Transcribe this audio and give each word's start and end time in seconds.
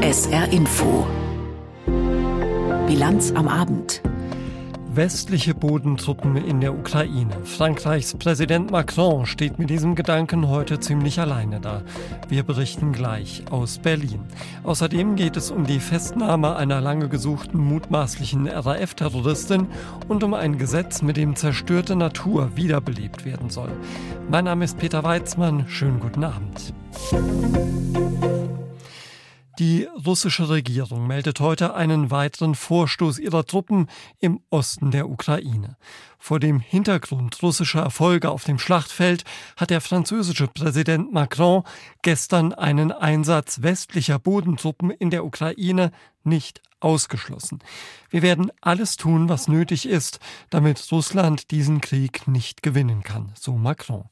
SR 0.00 0.52
Info. 0.52 1.06
Bilanz 2.86 3.32
am 3.32 3.48
Abend 3.48 4.00
Westliche 4.94 5.54
Bodentruppen 5.54 6.36
in 6.36 6.60
der 6.60 6.74
Ukraine. 6.74 7.32
Frankreichs 7.44 8.14
Präsident 8.14 8.70
Macron 8.70 9.24
steht 9.24 9.58
mit 9.58 9.70
diesem 9.70 9.94
Gedanken 9.94 10.48
heute 10.48 10.80
ziemlich 10.80 11.18
alleine 11.18 11.60
da. 11.60 11.80
Wir 12.28 12.42
berichten 12.42 12.92
gleich 12.92 13.42
aus 13.50 13.78
Berlin. 13.78 14.20
Außerdem 14.64 15.16
geht 15.16 15.38
es 15.38 15.50
um 15.50 15.64
die 15.64 15.80
Festnahme 15.80 16.56
einer 16.56 16.82
lange 16.82 17.08
gesuchten 17.08 17.58
mutmaßlichen 17.58 18.46
RAF-Terroristin 18.46 19.68
und 20.08 20.24
um 20.24 20.34
ein 20.34 20.58
Gesetz, 20.58 21.00
mit 21.00 21.16
dem 21.16 21.36
zerstörte 21.36 21.96
Natur 21.96 22.54
wiederbelebt 22.54 23.24
werden 23.24 23.48
soll. 23.48 23.70
Mein 24.28 24.44
Name 24.44 24.66
ist 24.66 24.76
Peter 24.76 25.02
Weizmann. 25.02 25.66
Schönen 25.68 26.00
guten 26.00 26.22
Abend. 26.22 26.74
Die 29.58 29.86
russische 30.06 30.48
Regierung 30.48 31.06
meldet 31.06 31.40
heute 31.40 31.74
einen 31.74 32.10
weiteren 32.10 32.54
Vorstoß 32.54 33.18
ihrer 33.18 33.44
Truppen 33.44 33.88
im 34.18 34.40
Osten 34.48 34.90
der 34.90 35.10
Ukraine. 35.10 35.76
Vor 36.24 36.38
dem 36.38 36.60
Hintergrund 36.60 37.42
russischer 37.42 37.80
Erfolge 37.80 38.30
auf 38.30 38.44
dem 38.44 38.60
Schlachtfeld 38.60 39.24
hat 39.56 39.70
der 39.70 39.80
französische 39.80 40.46
Präsident 40.46 41.12
Macron 41.12 41.64
gestern 42.02 42.52
einen 42.52 42.92
Einsatz 42.92 43.62
westlicher 43.62 44.20
Bodentruppen 44.20 44.92
in 44.92 45.10
der 45.10 45.24
Ukraine 45.24 45.90
nicht 46.22 46.62
ausgeschlossen. 46.78 47.58
Wir 48.08 48.22
werden 48.22 48.52
alles 48.60 48.96
tun, 48.96 49.28
was 49.28 49.48
nötig 49.48 49.84
ist, 49.84 50.20
damit 50.48 50.86
Russland 50.92 51.50
diesen 51.50 51.80
Krieg 51.80 52.28
nicht 52.28 52.62
gewinnen 52.62 53.02
kann, 53.02 53.32
so 53.36 53.54
Macron. 53.54 54.04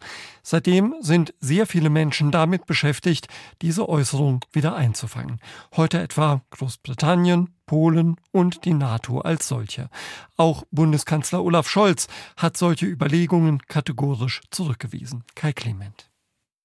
Seitdem 0.43 0.97
sind 1.01 1.33
sehr 1.39 1.65
viele 1.65 1.91
Menschen 1.91 2.33
damit 2.33 2.67
beschäftigt, 2.67 3.29
diese 3.63 3.89
Äußerung 3.89 4.45
wieder 4.51 4.75
einzufangen. 4.75 5.39
Heute 5.77 6.01
etwa 6.01 6.43
Großbritannien, 6.51 7.55
Polen 7.71 8.17
und 8.33 8.65
die 8.65 8.75
NATO 8.75 9.21
als 9.21 9.47
solche. 9.47 9.91
Auch 10.37 10.65
Bundeskanzler 10.73 11.45
Olaf 11.45 11.69
Scholz 11.69 12.09
hat 12.37 12.57
solche 12.57 12.87
Überlegungen 12.87 13.63
kategorisch 13.69 14.41
zurückgewiesen. 14.51 15.23
Kai 15.37 15.53
Clement. 15.53 16.10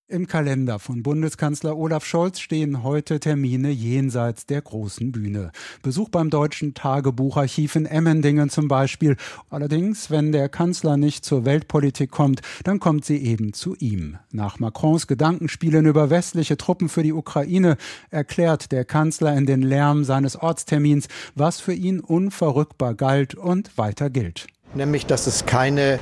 Im 0.08 0.28
Kalender 0.28 0.78
von 0.78 1.02
Bundeskanzler 1.02 1.76
Olaf 1.76 2.06
Scholz 2.06 2.40
stehen 2.40 2.84
heute 2.84 3.20
Termine 3.20 3.72
jenseits 3.72 4.46
der 4.46 4.62
großen 4.62 5.12
Bühne. 5.12 5.52
Besuch 5.82 6.10
beim 6.10 6.30
Deutschen 6.30 6.76
Tagebucharchiv 6.76 7.76
in 7.76 7.88
Emmendingen 7.88 8.52
zum 8.52 8.68
Beispiel. 8.68 9.18
Allerdings, 9.50 10.12
wenn 10.12 10.32
der 10.32 10.48
Kanzler 10.48 10.96
nicht 10.98 11.26
zur 11.26 11.44
Weltpolitik 11.44 12.12
kommt, 12.12 12.42
dann 12.64 12.80
kommt 12.80 13.04
sie 13.04 13.18
eben 13.18 13.54
zu 13.54 13.76
ihm. 13.78 14.20
Nach 14.32 14.60
Macrons 14.60 15.08
Gedankenspielen 15.08 15.88
über 15.88 16.12
westliche 16.12 16.56
Truppen 16.56 16.88
für 16.88 17.02
die 17.02 17.14
Ukraine 17.14 17.76
erklärt 18.12 18.72
der 18.72 18.86
Kanzler 18.86 19.36
in 19.36 19.48
den 19.48 19.64
Lärm 19.64 20.04
seines 20.04 20.36
Ortstermins, 20.36 21.08
was 21.34 21.60
für 21.60 21.74
ihn 21.74 22.00
unverrückbar 22.00 22.94
galt 22.94 23.34
und 23.34 23.76
weiter 23.76 24.12
gilt 24.12 24.46
nämlich 24.76 25.06
dass 25.06 25.28
es 25.28 25.46
keine 25.46 26.00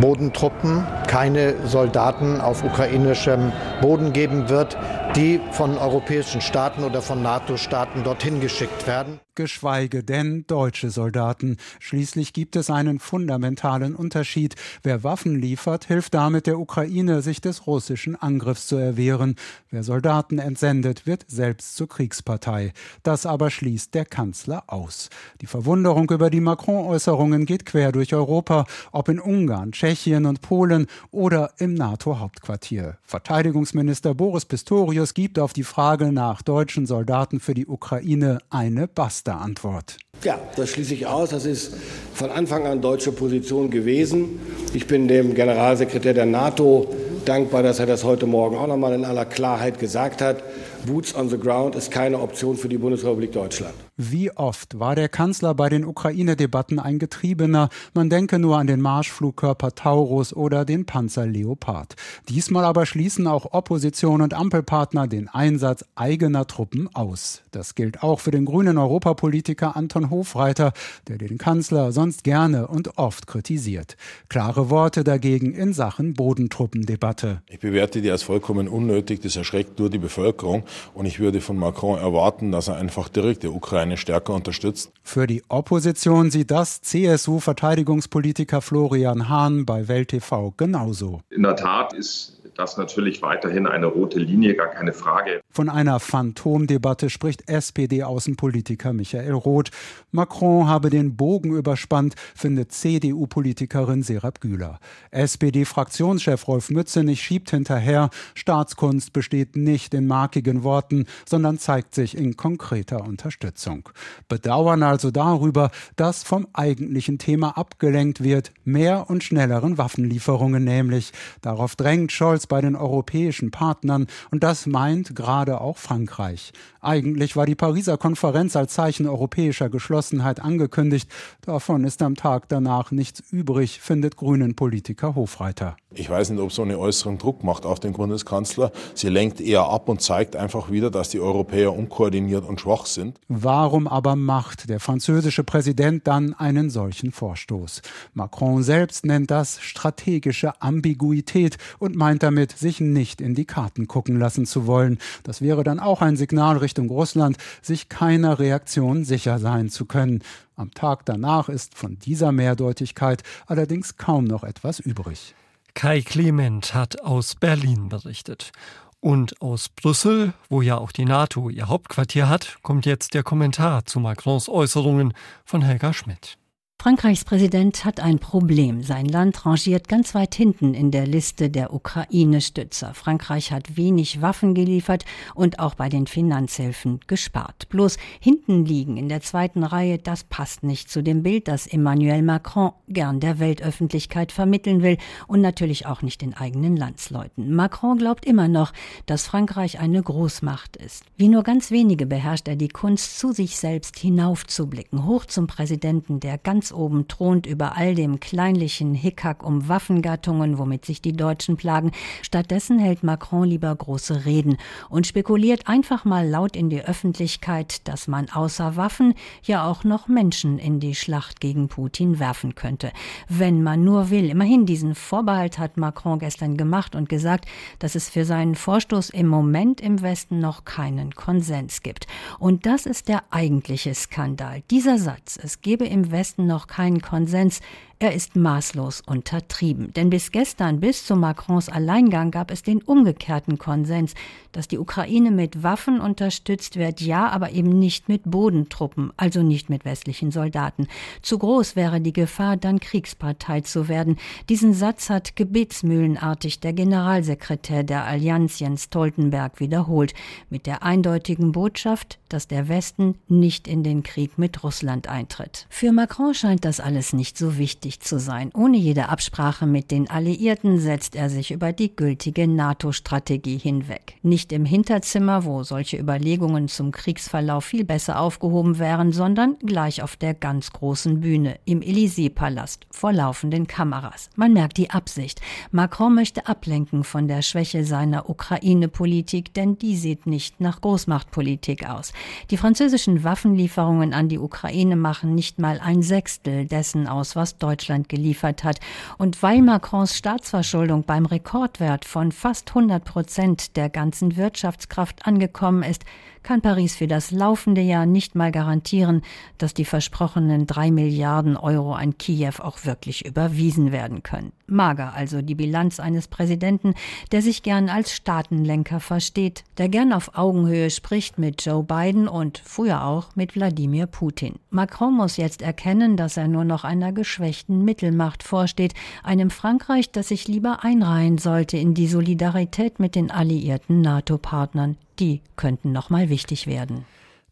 Bodentruppen, 0.00 0.86
keine 1.06 1.54
Soldaten 1.66 2.40
auf 2.40 2.64
ukrainischem 2.64 3.52
Boden 3.80 4.12
geben 4.12 4.48
wird, 4.48 4.76
die 5.16 5.40
von 5.52 5.78
europäischen 5.78 6.40
Staaten 6.40 6.84
oder 6.84 7.02
von 7.02 7.22
NATO-Staaten 7.22 8.04
dorthin 8.04 8.40
geschickt 8.40 8.86
werden 8.86 9.20
geschweige 9.38 10.02
denn 10.02 10.44
deutsche 10.48 10.90
Soldaten. 10.90 11.58
Schließlich 11.78 12.32
gibt 12.32 12.56
es 12.56 12.70
einen 12.70 12.98
fundamentalen 12.98 13.94
Unterschied. 13.94 14.56
Wer 14.82 15.04
Waffen 15.04 15.40
liefert, 15.40 15.84
hilft 15.84 16.14
damit 16.14 16.48
der 16.48 16.58
Ukraine, 16.58 17.22
sich 17.22 17.40
des 17.40 17.68
russischen 17.68 18.16
Angriffs 18.16 18.66
zu 18.66 18.74
erwehren. 18.74 19.36
Wer 19.70 19.84
Soldaten 19.84 20.40
entsendet, 20.40 21.06
wird 21.06 21.24
selbst 21.28 21.76
zur 21.76 21.88
Kriegspartei. 21.88 22.72
Das 23.04 23.26
aber 23.26 23.50
schließt 23.50 23.94
der 23.94 24.06
Kanzler 24.06 24.64
aus. 24.66 25.08
Die 25.40 25.46
Verwunderung 25.46 26.10
über 26.10 26.30
die 26.30 26.40
Macron-Äußerungen 26.40 27.46
geht 27.46 27.64
quer 27.64 27.92
durch 27.92 28.14
Europa, 28.14 28.66
ob 28.90 29.08
in 29.08 29.20
Ungarn, 29.20 29.70
Tschechien 29.70 30.26
und 30.26 30.40
Polen 30.40 30.88
oder 31.12 31.52
im 31.58 31.74
NATO-Hauptquartier. 31.74 32.98
Verteidigungsminister 33.04 34.14
Boris 34.14 34.46
Pistorius 34.46 34.97
gibt 35.14 35.38
auf 35.38 35.52
die 35.52 35.62
Frage 35.62 36.12
nach 36.12 36.42
deutschen 36.42 36.86
Soldaten 36.86 37.40
für 37.40 37.54
die 37.54 37.66
Ukraine 37.66 38.38
eine 38.50 38.88
Basta 38.88 39.28
der 39.28 39.40
Antwort. 39.40 39.96
Ja, 40.24 40.38
das 40.56 40.70
schließe 40.70 40.94
ich 40.94 41.06
aus. 41.06 41.30
Das 41.30 41.44
ist 41.44 41.74
von 42.14 42.30
Anfang 42.30 42.66
an 42.66 42.80
deutsche 42.80 43.12
Position 43.12 43.70
gewesen. 43.70 44.40
Ich 44.72 44.86
bin 44.86 45.06
dem 45.06 45.34
Generalsekretär 45.34 46.14
der 46.14 46.26
NATO 46.26 46.94
dankbar, 47.24 47.62
dass 47.62 47.78
er 47.78 47.86
das 47.86 48.04
heute 48.04 48.26
Morgen 48.26 48.56
auch 48.56 48.66
noch 48.66 48.76
mal 48.76 48.94
in 48.94 49.04
aller 49.04 49.26
Klarheit 49.26 49.78
gesagt 49.78 50.22
hat. 50.22 50.42
Boots 50.86 51.14
on 51.14 51.28
the 51.28 51.38
ground 51.38 51.76
ist 51.76 51.90
keine 51.90 52.18
Option 52.20 52.56
für 52.56 52.68
die 52.68 52.78
Bundesrepublik 52.78 53.32
Deutschland. 53.32 53.74
Wie 54.00 54.30
oft 54.30 54.78
war 54.78 54.94
der 54.94 55.08
Kanzler 55.08 55.54
bei 55.54 55.68
den 55.68 55.84
Ukraine-Debatten 55.84 56.78
ein 56.78 57.00
Getriebener? 57.00 57.68
Man 57.94 58.08
denke 58.08 58.38
nur 58.38 58.56
an 58.56 58.68
den 58.68 58.80
Marschflugkörper 58.80 59.74
Taurus 59.74 60.32
oder 60.32 60.64
den 60.64 60.86
Panzer 60.86 61.26
Leopard. 61.26 61.96
Diesmal 62.28 62.64
aber 62.64 62.86
schließen 62.86 63.26
auch 63.26 63.54
Opposition 63.54 64.22
und 64.22 64.34
Ampelpartner 64.34 65.08
den 65.08 65.26
Einsatz 65.26 65.84
eigener 65.96 66.46
Truppen 66.46 66.88
aus. 66.94 67.42
Das 67.50 67.74
gilt 67.74 68.04
auch 68.04 68.20
für 68.20 68.30
den 68.30 68.44
grünen 68.44 68.78
Europapolitiker 68.78 69.74
Anton 69.74 70.10
Hofreiter, 70.10 70.74
der 71.08 71.18
den 71.18 71.36
Kanzler 71.36 71.90
sonst 71.90 72.22
gerne 72.22 72.68
und 72.68 72.98
oft 72.98 73.26
kritisiert. 73.26 73.96
Klare 74.28 74.70
Worte 74.70 75.02
dagegen 75.02 75.52
in 75.54 75.72
Sachen 75.72 76.14
Bodentruppendebatte. 76.14 77.42
Ich 77.48 77.58
bewerte 77.58 78.00
die 78.00 78.12
als 78.12 78.22
vollkommen 78.22 78.68
unnötig. 78.68 79.22
Das 79.22 79.34
erschreckt 79.34 79.80
nur 79.80 79.90
die 79.90 79.98
Bevölkerung. 79.98 80.62
Und 80.94 81.06
ich 81.06 81.18
würde 81.18 81.40
von 81.40 81.56
Macron 81.56 81.98
erwarten, 81.98 82.52
dass 82.52 82.68
er 82.68 82.76
einfach 82.76 83.08
direkt 83.08 83.42
der 83.42 83.52
Ukraine 83.52 83.87
Ukraine 83.88 83.96
stärker 83.96 84.34
unterstützt. 84.34 84.92
Für 85.02 85.26
die 85.26 85.42
Opposition 85.48 86.30
sieht 86.30 86.50
das 86.50 86.82
CSU-Verteidigungspolitiker 86.82 88.60
Florian 88.60 89.28
Hahn 89.28 89.64
bei 89.64 89.88
Welt 89.88 90.08
TV 90.08 90.52
genauso. 90.56 91.20
In 91.30 91.42
der 91.42 91.56
Tat 91.56 91.94
ist 91.94 92.37
das 92.58 92.76
natürlich 92.76 93.22
weiterhin 93.22 93.68
eine 93.68 93.86
rote 93.86 94.18
Linie, 94.18 94.54
gar 94.56 94.66
keine 94.66 94.92
Frage. 94.92 95.40
Von 95.48 95.68
einer 95.68 96.00
Phantomdebatte 96.00 97.08
spricht 97.08 97.48
SPD-Außenpolitiker 97.48 98.92
Michael 98.92 99.32
Roth. 99.32 99.70
Macron 100.10 100.66
habe 100.66 100.90
den 100.90 101.16
Bogen 101.16 101.52
überspannt, 101.52 102.16
findet 102.34 102.72
CDU-Politikerin 102.72 104.02
Serap 104.02 104.40
Güler. 104.40 104.80
SPD-Fraktionschef 105.12 106.48
Rolf 106.48 106.70
Mützenich 106.70 107.22
schiebt 107.22 107.50
hinterher, 107.50 108.10
Staatskunst 108.34 109.12
besteht 109.12 109.54
nicht 109.54 109.94
in 109.94 110.08
markigen 110.08 110.64
Worten, 110.64 111.06
sondern 111.28 111.58
zeigt 111.58 111.94
sich 111.94 112.16
in 112.16 112.36
konkreter 112.36 113.04
Unterstützung. 113.04 113.88
Bedauern 114.28 114.82
also 114.82 115.12
darüber, 115.12 115.70
dass 115.94 116.24
vom 116.24 116.48
eigentlichen 116.54 117.18
Thema 117.18 117.56
abgelenkt 117.56 118.24
wird, 118.24 118.50
mehr 118.64 119.08
und 119.08 119.22
schnelleren 119.22 119.78
Waffenlieferungen 119.78 120.64
nämlich. 120.64 121.12
Darauf 121.40 121.76
drängt 121.76 122.10
Scholz 122.10 122.47
bei 122.48 122.60
den 122.60 122.76
europäischen 122.76 123.50
Partnern 123.50 124.06
und 124.30 124.42
das 124.42 124.66
meint 124.66 125.14
gerade 125.14 125.60
auch 125.60 125.78
Frankreich. 125.78 126.52
Eigentlich 126.80 127.36
war 127.36 127.46
die 127.46 127.54
Pariser 127.54 127.98
Konferenz 127.98 128.56
als 128.56 128.72
Zeichen 128.72 129.06
europäischer 129.06 129.68
Geschlossenheit 129.68 130.40
angekündigt. 130.40 131.10
Davon 131.42 131.84
ist 131.84 132.02
am 132.02 132.14
Tag 132.14 132.48
danach 132.48 132.90
nichts 132.90 133.22
übrig, 133.30 133.80
findet 133.80 134.16
Grünen 134.16 134.54
Politiker 134.54 135.14
Hofreiter. 135.14 135.76
Ich 135.90 136.08
weiß 136.08 136.30
nicht, 136.30 136.40
ob 136.40 136.52
so 136.52 136.62
eine 136.62 136.78
Äußerung 136.78 137.18
Druck 137.18 137.42
macht 137.42 137.66
auf 137.66 137.80
den 137.80 137.94
Bundeskanzler. 137.94 138.72
Sie 138.94 139.08
lenkt 139.08 139.40
eher 139.40 139.64
ab 139.64 139.88
und 139.88 140.00
zeigt 140.02 140.36
einfach 140.36 140.70
wieder, 140.70 140.90
dass 140.90 141.08
die 141.08 141.18
Europäer 141.18 141.72
unkoordiniert 141.72 142.44
und 142.44 142.60
schwach 142.60 142.86
sind. 142.86 143.18
Warum 143.28 143.88
aber 143.88 144.14
macht 144.14 144.68
der 144.68 144.80
französische 144.80 145.44
Präsident 145.44 146.06
dann 146.06 146.34
einen 146.34 146.70
solchen 146.70 147.10
Vorstoß? 147.10 147.82
Macron 148.14 148.62
selbst 148.62 149.06
nennt 149.06 149.30
das 149.30 149.60
strategische 149.60 150.60
Ambiguität 150.60 151.56
und 151.78 151.96
meint 151.96 152.22
damit, 152.22 152.37
sich 152.46 152.80
nicht 152.80 153.20
in 153.20 153.34
die 153.34 153.44
Karten 153.44 153.88
gucken 153.88 154.18
lassen 154.18 154.46
zu 154.46 154.66
wollen. 154.66 154.98
Das 155.22 155.42
wäre 155.42 155.64
dann 155.64 155.80
auch 155.80 156.02
ein 156.02 156.16
Signal 156.16 156.58
Richtung 156.58 156.88
Russland, 156.88 157.36
sich 157.62 157.88
keiner 157.88 158.38
Reaktion 158.38 159.04
sicher 159.04 159.38
sein 159.38 159.68
zu 159.68 159.86
können. 159.86 160.22
Am 160.56 160.72
Tag 160.72 161.04
danach 161.04 161.48
ist 161.48 161.74
von 161.74 161.98
dieser 161.98 162.32
Mehrdeutigkeit 162.32 163.22
allerdings 163.46 163.96
kaum 163.96 164.24
noch 164.24 164.44
etwas 164.44 164.80
übrig. 164.80 165.34
Kai 165.74 166.00
Clement 166.00 166.74
hat 166.74 167.02
aus 167.02 167.34
Berlin 167.34 167.88
berichtet. 167.88 168.52
Und 169.00 169.40
aus 169.40 169.68
Brüssel, 169.68 170.32
wo 170.48 170.60
ja 170.60 170.76
auch 170.76 170.90
die 170.90 171.04
NATO 171.04 171.50
ihr 171.50 171.68
Hauptquartier 171.68 172.28
hat, 172.28 172.58
kommt 172.62 172.84
jetzt 172.84 173.14
der 173.14 173.22
Kommentar 173.22 173.84
zu 173.84 174.00
Macrons 174.00 174.48
Äußerungen 174.48 175.14
von 175.44 175.62
Helga 175.62 175.92
Schmidt. 175.92 176.37
Frankreichs 176.80 177.24
Präsident 177.24 177.84
hat 177.84 177.98
ein 177.98 178.20
Problem. 178.20 178.84
Sein 178.84 179.06
Land 179.06 179.44
rangiert 179.44 179.88
ganz 179.88 180.14
weit 180.14 180.36
hinten 180.36 180.74
in 180.74 180.92
der 180.92 181.08
Liste 181.08 181.50
der 181.50 181.74
Ukraine-Stützer. 181.74 182.94
Frankreich 182.94 183.50
hat 183.50 183.76
wenig 183.76 184.22
Waffen 184.22 184.54
geliefert 184.54 185.04
und 185.34 185.58
auch 185.58 185.74
bei 185.74 185.88
den 185.88 186.06
Finanzhilfen 186.06 187.00
gespart. 187.08 187.68
Bloß 187.68 187.96
hinten 188.20 188.64
liegen 188.64 188.96
in 188.96 189.08
der 189.08 189.22
zweiten 189.22 189.64
Reihe, 189.64 189.98
das 189.98 190.22
passt 190.22 190.62
nicht 190.62 190.88
zu 190.88 191.02
dem 191.02 191.24
Bild, 191.24 191.48
das 191.48 191.66
Emmanuel 191.66 192.22
Macron 192.22 192.70
gern 192.86 193.18
der 193.18 193.40
Weltöffentlichkeit 193.40 194.30
vermitteln 194.30 194.80
will 194.80 194.98
und 195.26 195.40
natürlich 195.40 195.84
auch 195.84 196.02
nicht 196.02 196.22
den 196.22 196.34
eigenen 196.34 196.76
Landsleuten. 196.76 197.56
Macron 197.56 197.98
glaubt 197.98 198.24
immer 198.24 198.46
noch, 198.46 198.72
dass 199.04 199.26
Frankreich 199.26 199.80
eine 199.80 200.00
Großmacht 200.00 200.76
ist. 200.76 201.02
Wie 201.16 201.28
nur 201.28 201.42
ganz 201.42 201.72
wenige 201.72 202.06
beherrscht 202.06 202.46
er 202.46 202.56
die 202.56 202.68
Kunst, 202.68 203.18
zu 203.18 203.32
sich 203.32 203.56
selbst 203.56 203.98
hinaufzublicken, 203.98 205.06
hoch 205.06 205.24
zum 205.24 205.48
Präsidenten, 205.48 206.20
der 206.20 206.38
ganz 206.38 206.67
oben 206.72 207.08
thront 207.08 207.46
über 207.46 207.76
all 207.76 207.94
dem 207.94 208.20
kleinlichen 208.20 208.94
Hickhack 208.94 209.44
um 209.44 209.68
Waffengattungen, 209.68 210.58
womit 210.58 210.84
sich 210.84 211.00
die 211.00 211.12
Deutschen 211.12 211.56
plagen. 211.56 211.92
Stattdessen 212.22 212.78
hält 212.78 213.02
Macron 213.02 213.48
lieber 213.48 213.74
große 213.74 214.24
Reden 214.24 214.56
und 214.88 215.06
spekuliert 215.06 215.68
einfach 215.68 216.04
mal 216.04 216.28
laut 216.28 216.56
in 216.56 216.70
die 216.70 216.82
Öffentlichkeit, 216.82 217.86
dass 217.88 218.08
man 218.08 218.28
außer 218.30 218.76
Waffen 218.76 219.14
ja 219.42 219.66
auch 219.66 219.84
noch 219.84 220.08
Menschen 220.08 220.58
in 220.58 220.80
die 220.80 220.94
Schlacht 220.94 221.40
gegen 221.40 221.68
Putin 221.68 222.18
werfen 222.18 222.54
könnte. 222.54 222.92
Wenn 223.28 223.62
man 223.62 223.84
nur 223.84 224.10
will. 224.10 224.30
Immerhin 224.30 224.66
diesen 224.66 224.94
Vorbehalt 224.94 225.58
hat 225.58 225.76
Macron 225.76 226.18
gestern 226.18 226.56
gemacht 226.56 226.94
und 226.94 227.08
gesagt, 227.08 227.46
dass 227.78 227.94
es 227.94 228.08
für 228.08 228.24
seinen 228.24 228.54
Vorstoß 228.54 229.10
im 229.10 229.28
Moment 229.28 229.80
im 229.80 230.02
Westen 230.02 230.40
noch 230.40 230.64
keinen 230.64 231.14
Konsens 231.14 231.82
gibt. 231.82 232.06
Und 232.38 232.66
das 232.66 232.86
ist 232.86 233.08
der 233.08 233.22
eigentliche 233.30 233.94
Skandal. 233.94 234.62
Dieser 234.70 234.98
Satz, 234.98 235.38
es 235.42 235.60
gebe 235.60 235.86
im 235.86 236.10
Westen 236.10 236.46
noch 236.46 236.57
noch 236.58 236.66
keinen 236.66 237.00
Konsens. 237.00 237.60
Er 238.00 238.14
ist 238.14 238.36
maßlos 238.36 239.00
untertrieben. 239.00 239.92
Denn 239.94 240.08
bis 240.08 240.30
gestern, 240.30 240.78
bis 240.78 241.04
zu 241.04 241.16
Macrons 241.16 241.68
Alleingang, 241.68 242.30
gab 242.30 242.52
es 242.52 242.62
den 242.62 242.80
umgekehrten 242.80 243.58
Konsens, 243.58 244.14
dass 244.52 244.68
die 244.68 244.78
Ukraine 244.78 245.32
mit 245.32 245.64
Waffen 245.64 246.00
unterstützt 246.00 246.76
wird, 246.76 247.00
ja, 247.00 247.28
aber 247.28 247.50
eben 247.50 247.76
nicht 247.76 248.08
mit 248.08 248.22
Bodentruppen, 248.24 249.12
also 249.16 249.42
nicht 249.42 249.68
mit 249.68 249.84
westlichen 249.84 250.30
Soldaten. 250.30 250.86
Zu 251.22 251.38
groß 251.38 251.74
wäre 251.74 252.00
die 252.00 252.12
Gefahr, 252.12 252.56
dann 252.56 252.78
Kriegspartei 252.78 253.62
zu 253.62 253.88
werden. 253.88 254.16
Diesen 254.48 254.74
Satz 254.74 255.10
hat 255.10 255.34
gebetsmühlenartig 255.34 256.60
der 256.60 256.74
Generalsekretär 256.74 257.82
der 257.82 258.04
Allianz 258.04 258.60
Jens 258.60 258.84
Stoltenberg 258.84 259.58
wiederholt, 259.58 260.14
mit 260.50 260.66
der 260.66 260.84
eindeutigen 260.84 261.50
Botschaft, 261.50 262.20
dass 262.28 262.46
der 262.46 262.68
Westen 262.68 263.16
nicht 263.26 263.66
in 263.66 263.82
den 263.82 264.04
Krieg 264.04 264.38
mit 264.38 264.62
Russland 264.62 265.08
eintritt. 265.08 265.66
Für 265.68 265.90
Macron 265.90 266.32
scheint 266.32 266.64
das 266.64 266.78
alles 266.78 267.12
nicht 267.12 267.36
so 267.36 267.58
wichtig 267.58 267.87
wichtig 267.88 268.00
zu 268.00 268.18
sein. 268.18 268.50
Ohne 268.54 268.76
jede 268.76 269.08
Absprache 269.08 269.66
mit 269.66 269.90
den 269.90 270.10
Alliierten 270.10 270.78
setzt 270.78 271.16
er 271.16 271.30
sich 271.30 271.50
über 271.50 271.72
die 271.72 271.94
gültige 271.94 272.46
NATO-Strategie 272.46 273.56
hinweg. 273.56 274.16
Nicht 274.22 274.52
im 274.52 274.64
Hinterzimmer, 274.66 275.44
wo 275.44 275.62
solche 275.62 275.96
Überlegungen 275.96 276.68
zum 276.68 276.92
Kriegsverlauf 276.92 277.64
viel 277.64 277.84
besser 277.84 278.20
aufgehoben 278.20 278.78
wären, 278.78 279.12
sondern 279.12 279.56
gleich 279.64 280.02
auf 280.02 280.16
der 280.16 280.34
ganz 280.34 280.70
großen 280.72 281.20
Bühne, 281.20 281.58
im 281.64 281.80
Élysée-Palast, 281.80 282.86
vor 282.90 283.12
laufenden 283.12 283.66
Kameras. 283.66 284.28
Man 284.36 284.52
merkt 284.52 284.76
die 284.76 284.90
Absicht. 284.90 285.40
Macron 285.70 286.14
möchte 286.14 286.46
ablenken 286.46 287.04
von 287.04 287.26
der 287.26 287.42
Schwäche 287.42 287.84
seiner 287.84 288.28
Ukraine-Politik, 288.28 289.54
denn 289.54 289.78
die 289.78 289.96
sieht 289.96 290.26
nicht 290.26 290.60
nach 290.60 290.80
Großmachtpolitik 290.80 291.88
aus. 291.88 292.12
Die 292.50 292.58
französischen 292.58 293.24
Waffenlieferungen 293.24 294.12
an 294.12 294.28
die 294.28 294.38
Ukraine 294.38 294.96
machen 294.96 295.34
nicht 295.34 295.58
mal 295.58 295.80
ein 295.82 296.02
Sechstel 296.02 296.66
dessen 296.66 297.06
aus, 297.06 297.34
was 297.34 297.56
Deutschland 297.56 297.77
Deutschland 297.78 298.08
geliefert 298.08 298.64
hat. 298.64 298.80
Und 299.18 299.40
weil 299.42 299.62
Macrons 299.62 300.16
Staatsverschuldung 300.16 301.04
beim 301.04 301.26
Rekordwert 301.26 302.04
von 302.04 302.32
fast 302.32 302.70
100 302.70 303.04
Prozent 303.04 303.76
der 303.76 303.88
ganzen 303.88 304.36
Wirtschaftskraft 304.36 305.26
angekommen 305.26 305.84
ist, 305.84 306.04
kann 306.42 306.62
Paris 306.62 306.96
für 306.96 307.06
das 307.06 307.30
laufende 307.30 307.80
Jahr 307.82 308.06
nicht 308.06 308.34
mal 308.34 308.50
garantieren, 308.50 309.22
dass 309.58 309.74
die 309.74 309.84
versprochenen 309.84 310.66
drei 310.66 310.90
Milliarden 310.90 311.56
Euro 311.56 311.92
an 311.92 312.16
Kiew 312.16 312.54
auch 312.60 312.84
wirklich 312.84 313.26
überwiesen 313.26 313.92
werden 313.92 314.22
können. 314.22 314.52
Mager 314.66 315.14
also 315.14 315.42
die 315.42 315.54
Bilanz 315.54 316.00
eines 316.00 316.28
Präsidenten, 316.28 316.94
der 317.32 317.42
sich 317.42 317.62
gern 317.62 317.88
als 317.88 318.14
Staatenlenker 318.14 319.00
versteht, 319.00 319.64
der 319.78 319.88
gern 319.88 320.12
auf 320.12 320.36
Augenhöhe 320.36 320.90
spricht 320.90 321.38
mit 321.38 321.64
Joe 321.64 321.82
Biden 321.82 322.28
und 322.28 322.62
früher 322.64 323.04
auch 323.04 323.34
mit 323.34 323.54
Wladimir 323.54 324.06
Putin. 324.06 324.56
Macron 324.70 325.14
muss 325.14 325.36
jetzt 325.36 325.62
erkennen, 325.62 326.16
dass 326.16 326.36
er 326.36 326.48
nur 326.48 326.64
noch 326.64 326.84
einer 326.84 327.12
geschwächten 327.12 327.67
Mittelmacht 327.68 328.42
vorsteht, 328.42 328.94
einem 329.22 329.50
Frankreich, 329.50 330.10
das 330.10 330.28
sich 330.28 330.48
lieber 330.48 330.84
einreihen 330.84 331.38
sollte 331.38 331.76
in 331.76 331.94
die 331.94 332.08
Solidarität 332.08 332.98
mit 332.98 333.14
den 333.14 333.30
alliierten 333.30 334.00
NATO-Partnern 334.00 334.96
die 335.18 335.42
könnten 335.56 335.92
nochmal 335.92 336.28
wichtig 336.28 336.66
werden. 336.66 337.04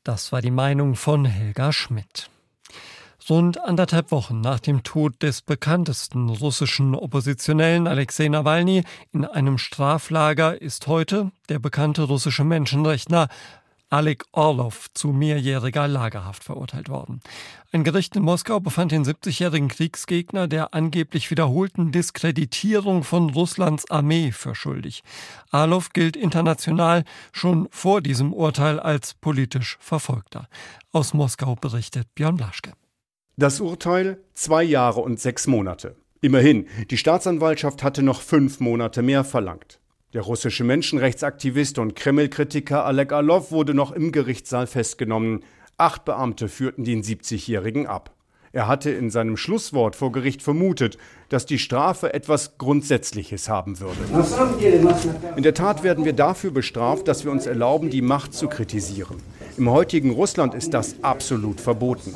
Das 0.05 0.33
war 0.33 0.41
die 0.41 0.51
Meinung 0.51 0.95
von 0.95 1.25
Helga 1.25 1.73
Schmidt. 1.73 2.31
Rund 3.29 3.61
anderthalb 3.61 4.13
Wochen 4.13 4.41
nach 4.41 4.61
dem 4.61 4.85
Tod 4.85 5.21
des 5.21 5.43
bekanntesten 5.43 6.29
russischen 6.29 6.95
Oppositionellen 6.95 7.89
Alexei 7.89 8.29
Nawalny 8.29 8.85
in 9.13 9.25
einem 9.25 9.59
Straflager 9.59 10.61
ist 10.63 10.87
heute 10.87 11.33
der 11.49 11.59
bekannte 11.59 12.05
russische 12.05 12.45
Menschenrechtler 12.45 13.27
Alek 13.89 14.25
Orlov 14.33 14.89
zu 14.95 15.09
mehrjähriger 15.09 15.87
Lagerhaft 15.87 16.43
verurteilt 16.43 16.89
worden. 16.89 17.21
Ein 17.73 17.85
Gericht 17.85 18.17
in 18.17 18.23
Moskau 18.23 18.59
befand 18.59 18.91
den 18.93 19.05
70-jährigen 19.05 19.69
Kriegsgegner 19.69 20.49
der 20.49 20.75
angeblich 20.75 21.31
wiederholten 21.31 21.93
Diskreditierung 21.93 23.05
von 23.05 23.31
Russlands 23.31 23.89
Armee 23.91 24.33
für 24.33 24.55
schuldig. 24.55 25.03
Orlov 25.53 25.93
gilt 25.93 26.17
international 26.17 27.05
schon 27.33 27.69
vor 27.71 28.01
diesem 28.01 28.33
Urteil 28.33 28.81
als 28.81 29.15
politisch 29.15 29.77
Verfolgter. 29.81 30.49
Aus 30.93 31.15
Moskau 31.15 31.55
berichtet 31.55 32.13
Björn 32.15 32.37
Blaschke. 32.37 32.73
Das 33.37 33.61
Urteil 33.61 34.19
zwei 34.35 34.65
Jahre 34.65 35.01
und 35.01 35.21
sechs 35.21 35.47
Monate. 35.47 35.97
Immerhin, 36.21 36.67
die 36.91 36.97
Staatsanwaltschaft 36.97 37.83
hatte 37.83 38.03
noch 38.03 38.21
fünf 38.21 38.59
Monate 38.59 39.03
mehr 39.03 39.23
verlangt. 39.23 39.79
Der 40.17 40.23
russische 40.23 40.65
Menschenrechtsaktivist 40.65 41.79
und 41.79 41.95
Kreml-Kritiker 41.95 42.87
Alek 42.87 43.13
Alov 43.13 43.53
wurde 43.53 43.75
noch 43.75 43.93
im 43.93 44.13
Gerichtssaal 44.13 44.67
festgenommen. 44.67 45.45
Acht 45.77 46.07
Beamte 46.07 46.49
führten 46.49 46.85
den 46.85 47.03
70-Jährigen 47.03 47.87
ab. 47.87 48.15
Er 48.53 48.67
hatte 48.67 48.91
in 48.91 49.11
seinem 49.11 49.37
Schlusswort 49.37 49.95
vor 49.95 50.13
Gericht 50.13 50.41
vermutet, 50.41 50.97
dass 51.29 51.45
die 51.45 51.59
Strafe 51.59 52.15
etwas 52.15 52.57
Grundsätzliches 52.57 53.51
haben 53.51 53.79
würde. 53.79 53.99
In 55.37 55.43
der 55.43 55.53
Tat 55.53 55.83
werden 55.83 56.07
wir 56.07 56.15
dafür 56.15 56.51
bestraft, 56.51 57.09
dass 57.09 57.27
wir 57.27 57.31
uns 57.31 57.45
erlauben, 57.45 57.91
die 57.91 58.01
Macht 58.01 58.33
zu 58.33 58.49
kritisieren. 58.49 59.19
Im 59.59 59.69
heutigen 59.69 60.13
Russland 60.13 60.55
ist 60.55 60.73
das 60.73 60.97
absolut 61.03 61.61
verboten. 61.61 62.15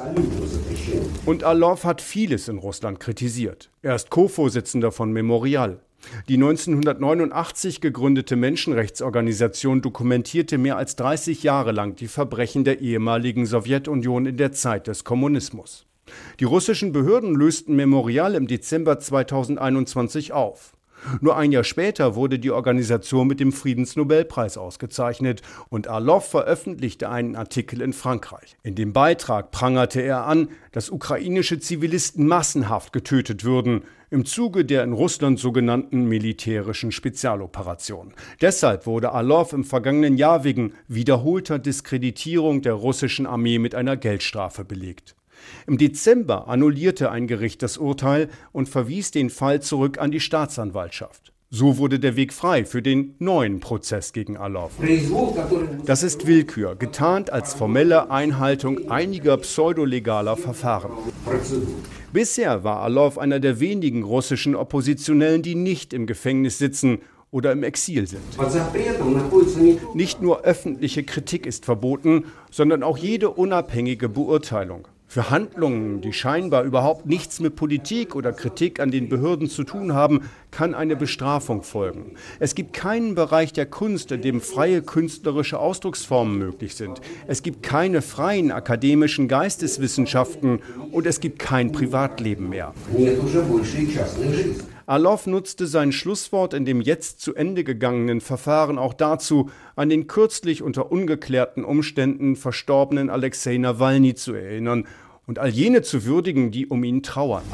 Und 1.26 1.44
Alov 1.44 1.84
hat 1.84 2.00
vieles 2.00 2.48
in 2.48 2.56
Russland 2.56 2.98
kritisiert. 2.98 3.68
Er 3.82 3.94
ist 3.94 4.08
Co-Vorsitzender 4.08 4.90
von 4.90 5.12
Memorial. 5.12 5.80
Die 6.28 6.34
1989 6.34 7.80
gegründete 7.80 8.36
Menschenrechtsorganisation 8.36 9.82
dokumentierte 9.82 10.58
mehr 10.58 10.76
als 10.76 10.96
30 10.96 11.42
Jahre 11.42 11.72
lang 11.72 11.96
die 11.96 12.08
Verbrechen 12.08 12.64
der 12.64 12.80
ehemaligen 12.80 13.46
Sowjetunion 13.46 14.26
in 14.26 14.36
der 14.36 14.52
Zeit 14.52 14.86
des 14.86 15.04
Kommunismus. 15.04 15.86
Die 16.40 16.44
russischen 16.44 16.92
Behörden 16.92 17.34
lösten 17.34 17.76
Memorial 17.76 18.34
im 18.34 18.46
Dezember 18.46 18.98
2021 18.98 20.32
auf. 20.32 20.72
Nur 21.20 21.36
ein 21.36 21.52
Jahr 21.52 21.64
später 21.64 22.14
wurde 22.14 22.38
die 22.38 22.50
Organisation 22.50 23.26
mit 23.26 23.40
dem 23.40 23.52
Friedensnobelpreis 23.52 24.56
ausgezeichnet 24.56 25.42
und 25.68 25.88
Arlov 25.88 26.28
veröffentlichte 26.28 27.08
einen 27.08 27.36
Artikel 27.36 27.80
in 27.80 27.92
Frankreich. 27.92 28.56
In 28.62 28.74
dem 28.74 28.92
Beitrag 28.92 29.50
prangerte 29.50 30.00
er 30.00 30.26
an, 30.26 30.48
dass 30.72 30.90
ukrainische 30.90 31.58
Zivilisten 31.58 32.26
massenhaft 32.26 32.92
getötet 32.92 33.44
würden 33.44 33.82
im 34.10 34.24
Zuge 34.24 34.64
der 34.64 34.82
in 34.82 34.92
Russland 34.92 35.38
sogenannten 35.38 36.04
militärischen 36.04 36.90
Spezialoperation. 36.90 38.12
Deshalb 38.40 38.86
wurde 38.86 39.12
Arlov 39.12 39.52
im 39.52 39.64
vergangenen 39.64 40.16
Jahr 40.16 40.42
wegen 40.42 40.74
wiederholter 40.88 41.58
Diskreditierung 41.58 42.60
der 42.62 42.74
russischen 42.74 43.26
Armee 43.26 43.58
mit 43.58 43.74
einer 43.74 43.96
Geldstrafe 43.96 44.64
belegt. 44.64 45.14
Im 45.66 45.78
Dezember 45.78 46.48
annullierte 46.48 47.10
ein 47.10 47.26
Gericht 47.26 47.62
das 47.62 47.78
Urteil 47.78 48.28
und 48.52 48.68
verwies 48.68 49.10
den 49.10 49.30
Fall 49.30 49.60
zurück 49.60 49.98
an 49.98 50.10
die 50.10 50.20
Staatsanwaltschaft. 50.20 51.32
So 51.52 51.78
wurde 51.78 51.98
der 51.98 52.14
Weg 52.14 52.32
frei 52.32 52.64
für 52.64 52.80
den 52.80 53.16
neuen 53.18 53.58
Prozess 53.58 54.12
gegen 54.12 54.36
Alov. 54.36 54.70
Das 55.84 56.04
ist 56.04 56.28
Willkür, 56.28 56.76
getarnt 56.76 57.32
als 57.32 57.54
formelle 57.54 58.08
Einhaltung 58.08 58.88
einiger 58.88 59.36
pseudolegaler 59.36 60.36
Verfahren. 60.36 60.92
Bisher 62.12 62.62
war 62.62 62.82
Alov 62.82 63.18
einer 63.18 63.40
der 63.40 63.58
wenigen 63.58 64.04
russischen 64.04 64.54
Oppositionellen, 64.54 65.42
die 65.42 65.56
nicht 65.56 65.92
im 65.92 66.06
Gefängnis 66.06 66.58
sitzen 66.58 67.00
oder 67.32 67.50
im 67.50 67.64
Exil 67.64 68.06
sind. 68.06 68.22
Nicht 69.94 70.22
nur 70.22 70.42
öffentliche 70.42 71.02
Kritik 71.02 71.46
ist 71.46 71.64
verboten, 71.64 72.26
sondern 72.52 72.84
auch 72.84 72.96
jede 72.96 73.28
unabhängige 73.30 74.08
Beurteilung. 74.08 74.86
Für 75.12 75.28
Handlungen, 75.28 76.00
die 76.02 76.12
scheinbar 76.12 76.62
überhaupt 76.62 77.06
nichts 77.06 77.40
mit 77.40 77.56
Politik 77.56 78.14
oder 78.14 78.32
Kritik 78.32 78.78
an 78.78 78.92
den 78.92 79.08
Behörden 79.08 79.50
zu 79.50 79.64
tun 79.64 79.92
haben, 79.92 80.30
kann 80.52 80.72
eine 80.72 80.94
Bestrafung 80.94 81.64
folgen. 81.64 82.14
Es 82.38 82.54
gibt 82.54 82.74
keinen 82.74 83.16
Bereich 83.16 83.52
der 83.52 83.66
Kunst, 83.66 84.12
in 84.12 84.22
dem 84.22 84.40
freie 84.40 84.82
künstlerische 84.82 85.58
Ausdrucksformen 85.58 86.38
möglich 86.38 86.76
sind. 86.76 87.00
Es 87.26 87.42
gibt 87.42 87.64
keine 87.64 88.02
freien 88.02 88.52
akademischen 88.52 89.26
Geisteswissenschaften 89.26 90.60
und 90.92 91.08
es 91.08 91.18
gibt 91.18 91.40
kein 91.40 91.72
Privatleben 91.72 92.48
mehr. 92.48 92.72
Alov 94.90 95.28
nutzte 95.28 95.68
sein 95.68 95.92
Schlusswort 95.92 96.52
in 96.52 96.64
dem 96.64 96.80
jetzt 96.80 97.20
zu 97.20 97.36
Ende 97.36 97.62
gegangenen 97.62 98.20
Verfahren 98.20 98.76
auch 98.76 98.92
dazu, 98.92 99.48
an 99.76 99.88
den 99.88 100.08
kürzlich 100.08 100.64
unter 100.64 100.90
ungeklärten 100.90 101.62
Umständen 101.62 102.34
verstorbenen 102.34 103.08
Alexei 103.08 103.56
Nawalny 103.56 104.16
zu 104.16 104.34
erinnern 104.34 104.88
und 105.28 105.38
all 105.38 105.50
jene 105.50 105.82
zu 105.82 106.06
würdigen, 106.06 106.50
die 106.50 106.66
um 106.66 106.82
ihn 106.82 107.04
trauern. 107.04 107.44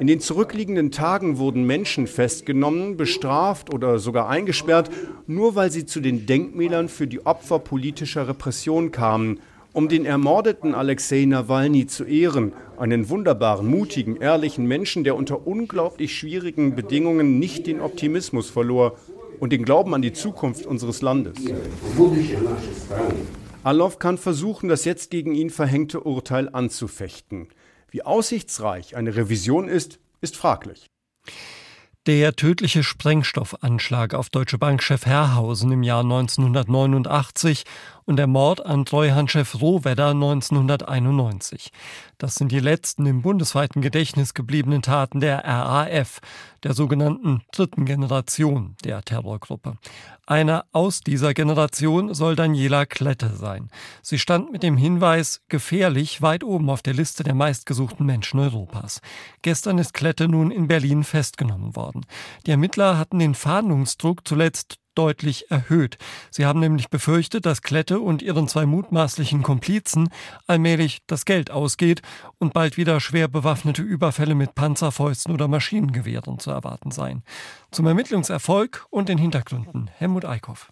In 0.00 0.08
den 0.08 0.18
zurückliegenden 0.18 0.90
Tagen 0.90 1.38
wurden 1.38 1.62
Menschen 1.62 2.08
festgenommen, 2.08 2.96
bestraft 2.96 3.72
oder 3.72 4.00
sogar 4.00 4.28
eingesperrt, 4.28 4.90
nur 5.28 5.54
weil 5.54 5.70
sie 5.70 5.86
zu 5.86 6.00
den 6.00 6.26
Denkmälern 6.26 6.88
für 6.88 7.06
die 7.06 7.24
Opfer 7.24 7.60
politischer 7.60 8.26
Repression 8.26 8.90
kamen 8.90 9.38
um 9.76 9.90
den 9.90 10.06
ermordeten 10.06 10.74
Alexei 10.74 11.26
Nawalny 11.26 11.86
zu 11.86 12.04
ehren, 12.04 12.54
einen 12.78 13.10
wunderbaren, 13.10 13.66
mutigen, 13.66 14.16
ehrlichen 14.16 14.64
Menschen, 14.64 15.04
der 15.04 15.16
unter 15.16 15.46
unglaublich 15.46 16.16
schwierigen 16.16 16.74
Bedingungen 16.74 17.38
nicht 17.38 17.66
den 17.66 17.82
Optimismus 17.82 18.48
verlor 18.48 18.96
und 19.38 19.52
den 19.52 19.66
Glauben 19.66 19.92
an 19.92 20.00
die 20.00 20.14
Zukunft 20.14 20.64
unseres 20.64 21.02
Landes. 21.02 21.36
Alov 23.64 23.98
kann 23.98 24.16
versuchen, 24.16 24.70
das 24.70 24.86
jetzt 24.86 25.10
gegen 25.10 25.34
ihn 25.34 25.50
verhängte 25.50 26.00
Urteil 26.00 26.48
anzufechten. 26.50 27.48
Wie 27.90 28.00
aussichtsreich 28.00 28.96
eine 28.96 29.14
Revision 29.14 29.68
ist, 29.68 29.98
ist 30.22 30.38
fraglich. 30.38 30.86
Der 32.06 32.36
tödliche 32.36 32.84
Sprengstoffanschlag 32.84 34.14
auf 34.14 34.30
Deutsche 34.30 34.58
Bank-Chef 34.58 35.06
Herrhausen 35.06 35.72
im 35.72 35.82
Jahr 35.82 36.02
1989 36.04 37.64
und 38.06 38.16
der 38.16 38.28
Mord 38.28 38.64
an 38.64 38.84
Treuhandchef 38.84 39.60
Rohwedder 39.60 40.10
1991. 40.10 41.70
Das 42.18 42.36
sind 42.36 42.52
die 42.52 42.60
letzten 42.60 43.04
im 43.04 43.20
bundesweiten 43.20 43.82
Gedächtnis 43.82 44.32
gebliebenen 44.32 44.80
Taten 44.80 45.20
der 45.20 45.44
RAF, 45.44 46.20
der 46.62 46.72
sogenannten 46.72 47.42
dritten 47.52 47.84
Generation 47.84 48.76
der 48.84 49.02
Terrorgruppe. 49.02 49.76
Eine 50.24 50.64
aus 50.72 51.00
dieser 51.00 51.34
Generation 51.34 52.14
soll 52.14 52.36
Daniela 52.36 52.86
Klette 52.86 53.34
sein. 53.34 53.70
Sie 54.02 54.18
stand 54.18 54.50
mit 54.50 54.62
dem 54.62 54.76
Hinweis 54.76 55.42
gefährlich 55.48 56.22
weit 56.22 56.42
oben 56.42 56.70
auf 56.70 56.82
der 56.82 56.94
Liste 56.94 57.24
der 57.24 57.34
meistgesuchten 57.34 58.06
Menschen 58.06 58.40
Europas. 58.40 59.00
Gestern 59.42 59.78
ist 59.78 59.94
Klette 59.94 60.28
nun 60.28 60.50
in 60.50 60.68
Berlin 60.68 61.04
festgenommen 61.04 61.76
worden. 61.76 62.06
Die 62.46 62.52
Ermittler 62.52 62.98
hatten 62.98 63.18
den 63.18 63.34
Fahndungsdruck 63.34 64.26
zuletzt 64.26 64.78
deutlich 64.96 65.50
erhöht. 65.50 65.98
Sie 66.30 66.46
haben 66.46 66.60
nämlich 66.60 66.90
befürchtet, 66.90 67.46
dass 67.46 67.62
Klette 67.62 68.00
und 68.00 68.22
ihren 68.22 68.48
zwei 68.48 68.66
mutmaßlichen 68.66 69.42
Komplizen 69.42 70.08
allmählich 70.46 70.98
das 71.06 71.24
Geld 71.24 71.50
ausgeht 71.50 72.02
und 72.38 72.52
bald 72.52 72.76
wieder 72.76 73.00
schwer 73.00 73.28
bewaffnete 73.28 73.82
Überfälle 73.82 74.34
mit 74.34 74.54
Panzerfäusten 74.54 75.32
oder 75.32 75.48
Maschinengewehren 75.48 76.38
zu 76.38 76.50
erwarten 76.50 76.90
seien. 76.90 77.22
Zum 77.70 77.86
Ermittlungserfolg 77.86 78.86
und 78.90 79.08
den 79.08 79.18
Hintergründen 79.18 79.88
Helmut 79.88 80.24
Eickhoff. 80.24 80.70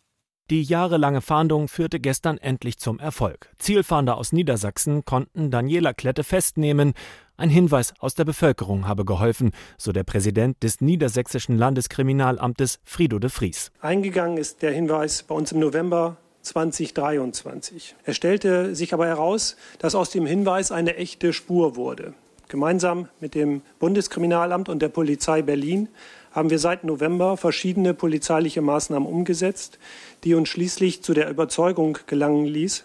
Die 0.50 0.62
jahrelange 0.62 1.22
Fahndung 1.22 1.68
führte 1.68 2.00
gestern 2.00 2.36
endlich 2.36 2.78
zum 2.78 2.98
Erfolg. 2.98 3.50
Zielfahnder 3.58 4.18
aus 4.18 4.30
Niedersachsen 4.30 5.06
konnten 5.06 5.50
Daniela 5.50 5.94
Klette 5.94 6.22
festnehmen. 6.22 6.92
Ein 7.36 7.50
Hinweis 7.50 7.92
aus 7.98 8.14
der 8.14 8.24
Bevölkerung 8.24 8.86
habe 8.86 9.04
geholfen, 9.04 9.50
so 9.76 9.90
der 9.90 10.04
Präsident 10.04 10.62
des 10.62 10.80
Niedersächsischen 10.80 11.58
Landeskriminalamtes 11.58 12.78
Frido 12.84 13.18
de 13.18 13.28
Vries. 13.28 13.72
Eingegangen 13.80 14.36
ist 14.38 14.62
der 14.62 14.70
Hinweis 14.70 15.24
bei 15.24 15.34
uns 15.34 15.50
im 15.50 15.58
November 15.58 16.16
2023. 16.42 17.96
Es 18.04 18.14
stellte 18.14 18.76
sich 18.76 18.94
aber 18.94 19.08
heraus, 19.08 19.56
dass 19.80 19.96
aus 19.96 20.10
dem 20.10 20.26
Hinweis 20.26 20.70
eine 20.70 20.94
echte 20.94 21.32
Spur 21.32 21.74
wurde. 21.74 22.14
Gemeinsam 22.46 23.08
mit 23.18 23.34
dem 23.34 23.62
Bundeskriminalamt 23.80 24.68
und 24.68 24.80
der 24.80 24.88
Polizei 24.88 25.42
Berlin 25.42 25.88
haben 26.30 26.50
wir 26.50 26.60
seit 26.60 26.84
November 26.84 27.36
verschiedene 27.36 27.94
polizeiliche 27.94 28.62
Maßnahmen 28.62 29.08
umgesetzt, 29.08 29.80
die 30.22 30.34
uns 30.34 30.50
schließlich 30.50 31.02
zu 31.02 31.14
der 31.14 31.28
Überzeugung 31.30 31.98
gelangen 32.06 32.44
ließ, 32.44 32.84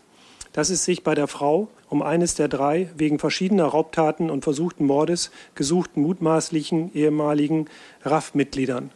dass 0.60 0.70
es 0.70 0.84
sich 0.84 1.06
bei 1.06 1.16
der 1.16 1.30
Frau 1.30 1.70
um 1.88 2.02
eines 2.02 2.36
der 2.36 2.50
drei 2.50 2.90
wegen 2.98 3.18
verschiedener 3.18 3.64
Raubtaten 3.64 4.30
und 4.30 4.44
versuchten 4.44 4.86
Mordes 4.86 5.32
gesuchten 5.56 6.02
mutmaßlichen 6.02 6.94
ehemaligen 6.94 7.68
RAF-Mitgliedern 8.04 8.92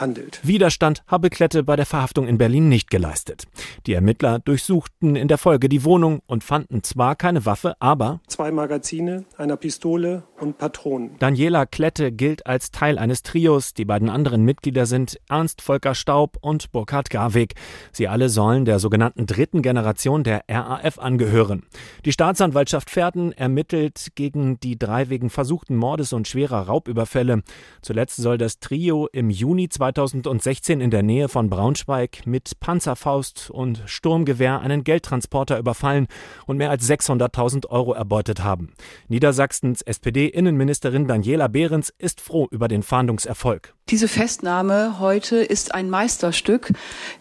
handelt. 0.00 0.40
Widerstand 0.42 1.02
habe 1.06 1.30
Klette 1.30 1.62
bei 1.62 1.76
der 1.76 1.86
Verhaftung 1.86 2.28
in 2.28 2.38
Berlin 2.38 2.68
nicht 2.68 2.90
geleistet. 2.90 3.44
Die 3.86 3.94
Ermittler 3.94 4.38
durchsuchten 4.38 5.16
in 5.16 5.28
der 5.28 5.38
Folge 5.38 5.68
die 5.68 5.84
Wohnung 5.84 6.20
und 6.26 6.44
fanden 6.44 6.82
zwar 6.82 7.16
keine 7.16 7.46
Waffe, 7.46 7.76
aber 7.80 8.20
zwei 8.26 8.50
Magazine, 8.50 9.24
einer 9.36 9.56
Pistole 9.56 10.24
und 10.38 10.58
Patronen. 10.58 11.16
Daniela 11.18 11.66
Klette 11.66 12.12
gilt 12.12 12.46
als 12.46 12.70
Teil 12.70 12.98
eines 12.98 13.22
Trios. 13.22 13.74
Die 13.74 13.84
beiden 13.84 14.10
anderen 14.10 14.44
Mitglieder 14.44 14.86
sind 14.86 15.18
Ernst 15.28 15.62
Volker 15.62 15.94
Staub 15.94 16.36
und 16.40 16.72
Burkhard 16.72 17.10
Garweg. 17.10 17.54
Sie 17.92 18.08
alle 18.08 18.28
sollen 18.28 18.64
der 18.64 18.78
sogenannten 18.78 19.26
dritten 19.26 19.62
Generation 19.62 20.24
der 20.24 20.44
RAF 20.48 20.98
angehören. 20.98 21.62
Die 22.04 22.12
Staatsanwaltschaft 22.12 22.90
Pferden 22.90 23.32
ermittelt 23.32 24.12
gegen 24.14 24.60
die 24.60 24.78
drei 24.78 25.08
wegen 25.08 25.30
versuchten 25.30 25.76
Mordes 25.76 26.12
und 26.12 26.28
schwerer 26.28 26.66
Raubüberfälle. 26.66 27.42
Zuletzt 27.82 28.16
soll 28.16 28.38
das 28.38 28.60
Trio 28.60 29.08
im 29.12 29.30
Juni 29.30 29.68
2000 29.68 29.85
2016 29.92 30.80
in 30.80 30.90
der 30.90 31.04
Nähe 31.04 31.28
von 31.28 31.48
Braunschweig 31.48 32.26
mit 32.26 32.58
Panzerfaust 32.58 33.50
und 33.50 33.82
Sturmgewehr 33.86 34.60
einen 34.60 34.82
Geldtransporter 34.82 35.58
überfallen 35.58 36.08
und 36.46 36.56
mehr 36.56 36.70
als 36.70 36.90
600.000 36.90 37.68
Euro 37.68 37.92
erbeutet 37.92 38.42
haben. 38.42 38.72
Niedersachsens 39.06 39.82
SPD-Innenministerin 39.82 41.06
Daniela 41.06 41.46
Behrens 41.46 41.92
ist 41.98 42.20
froh 42.20 42.48
über 42.50 42.66
den 42.66 42.82
Fahndungserfolg. 42.82 43.76
Diese 43.88 44.08
Festnahme 44.08 44.98
heute 44.98 45.36
ist 45.36 45.72
ein 45.72 45.90
Meisterstück 45.90 46.72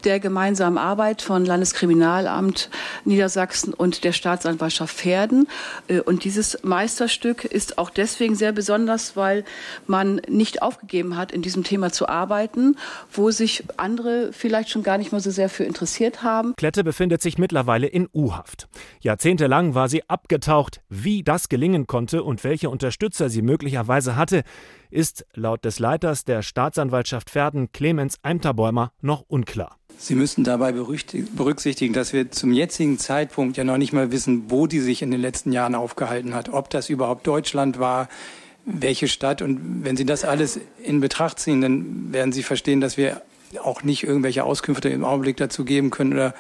der 0.04 0.20
gemeinsamen 0.20 0.80
Arbeit 0.80 1.22
von 1.22 1.46
Landeskriminalamt 1.46 2.72
Niedersachsen 3.04 3.72
und 3.72 4.04
der 4.04 4.14
Staatsanwaltschaft 4.14 4.96
Pferden. 4.96 5.48
Äh, 5.88 6.00
und 6.00 6.24
dieses 6.24 6.64
Meisterstück 6.64 7.46
ist 7.46 7.78
auch 7.78 7.92
deswegen 7.92 8.34
sehr 8.34 8.52
besonders, 8.52 9.16
weil 9.16 9.46
man 9.86 10.16
nicht 10.28 10.64
aufgegeben 10.64 11.16
hat, 11.18 11.32
in 11.32 11.44
diesem 11.44 11.64
Thema 11.64 11.92
zu 11.92 12.10
arbeiten, 12.10 12.55
wo 13.12 13.32
sich 13.32 13.64
andere 13.78 14.32
vielleicht 14.32 14.70
schon 14.70 14.84
gar 14.84 14.98
nicht 14.98 15.12
mehr 15.12 15.22
so 15.22 15.32
sehr 15.32 15.50
für 15.50 15.64
interessiert 15.64 16.24
haben. 16.24 16.56
Klette 16.56 16.84
befindet 16.84 17.22
sich 17.22 17.38
mittlerweile 17.38 17.88
in 17.88 18.08
U-Haft. 18.14 18.68
Jahrzehntelang 19.02 19.76
war 19.76 19.90
sie 19.90 20.08
abgetaucht. 20.10 20.82
Wie 20.90 21.24
das 21.24 21.50
gelingen 21.50 21.88
konnte 21.88 22.24
und 22.24 22.44
welche 22.44 22.70
Unterstützer 22.70 23.30
sie 23.30 23.42
möglicherweise 23.42 24.16
hatte, 24.16 24.44
ist 24.90 25.26
laut 25.34 25.66
des 25.66 25.80
Leiters 25.80 26.24
der 26.24 26.42
Staatsanwaltschaft 26.42 27.30
Verden 27.30 27.72
Clemens 27.72 28.18
Eimterbäumer 28.24 28.92
noch 29.02 29.24
unklar. 29.28 29.78
Sie 29.98 30.16
müssen 30.16 30.44
dabei 30.44 30.74
berücksichtigen, 30.74 31.94
dass 31.94 32.12
wir 32.12 32.30
zum 32.32 32.52
jetzigen 32.52 33.00
Zeitpunkt 33.00 33.58
ja 33.58 33.64
noch 33.64 33.78
nicht 33.78 33.94
mal 33.94 34.12
wissen, 34.12 34.50
wo 34.50 34.68
die 34.68 34.80
sich 34.80 35.02
in 35.02 35.12
den 35.12 35.22
letzten 35.22 35.52
Jahren 35.52 35.76
aufgehalten 35.76 36.34
hat, 36.34 36.50
ob 36.50 36.70
das 36.70 36.90
überhaupt 36.90 37.26
Deutschland 37.26 37.80
war, 37.80 38.10
welche 38.66 39.08
Stadt. 39.08 39.42
Und 39.42 39.84
wenn 39.84 39.98
Sie 39.98 40.06
das 40.06 40.26
alles 40.26 40.60
in 40.84 41.00
Betracht 41.02 41.40
ziehen, 41.40 41.62
dann 41.62 42.14
werden 42.14 42.32
Sie 42.32 42.44
verstehen, 42.44 42.82
dass 42.82 42.98
wir 42.98 43.22
auch 43.64 43.84
nicht 43.84 44.04
irgendwelche 44.04 44.44
Auskünfte 44.44 44.90
im 44.90 45.06
Augenblick 45.06 45.38
dazu 45.38 45.66
geben 45.66 45.90
können 45.90 46.14
oder 46.14 46.34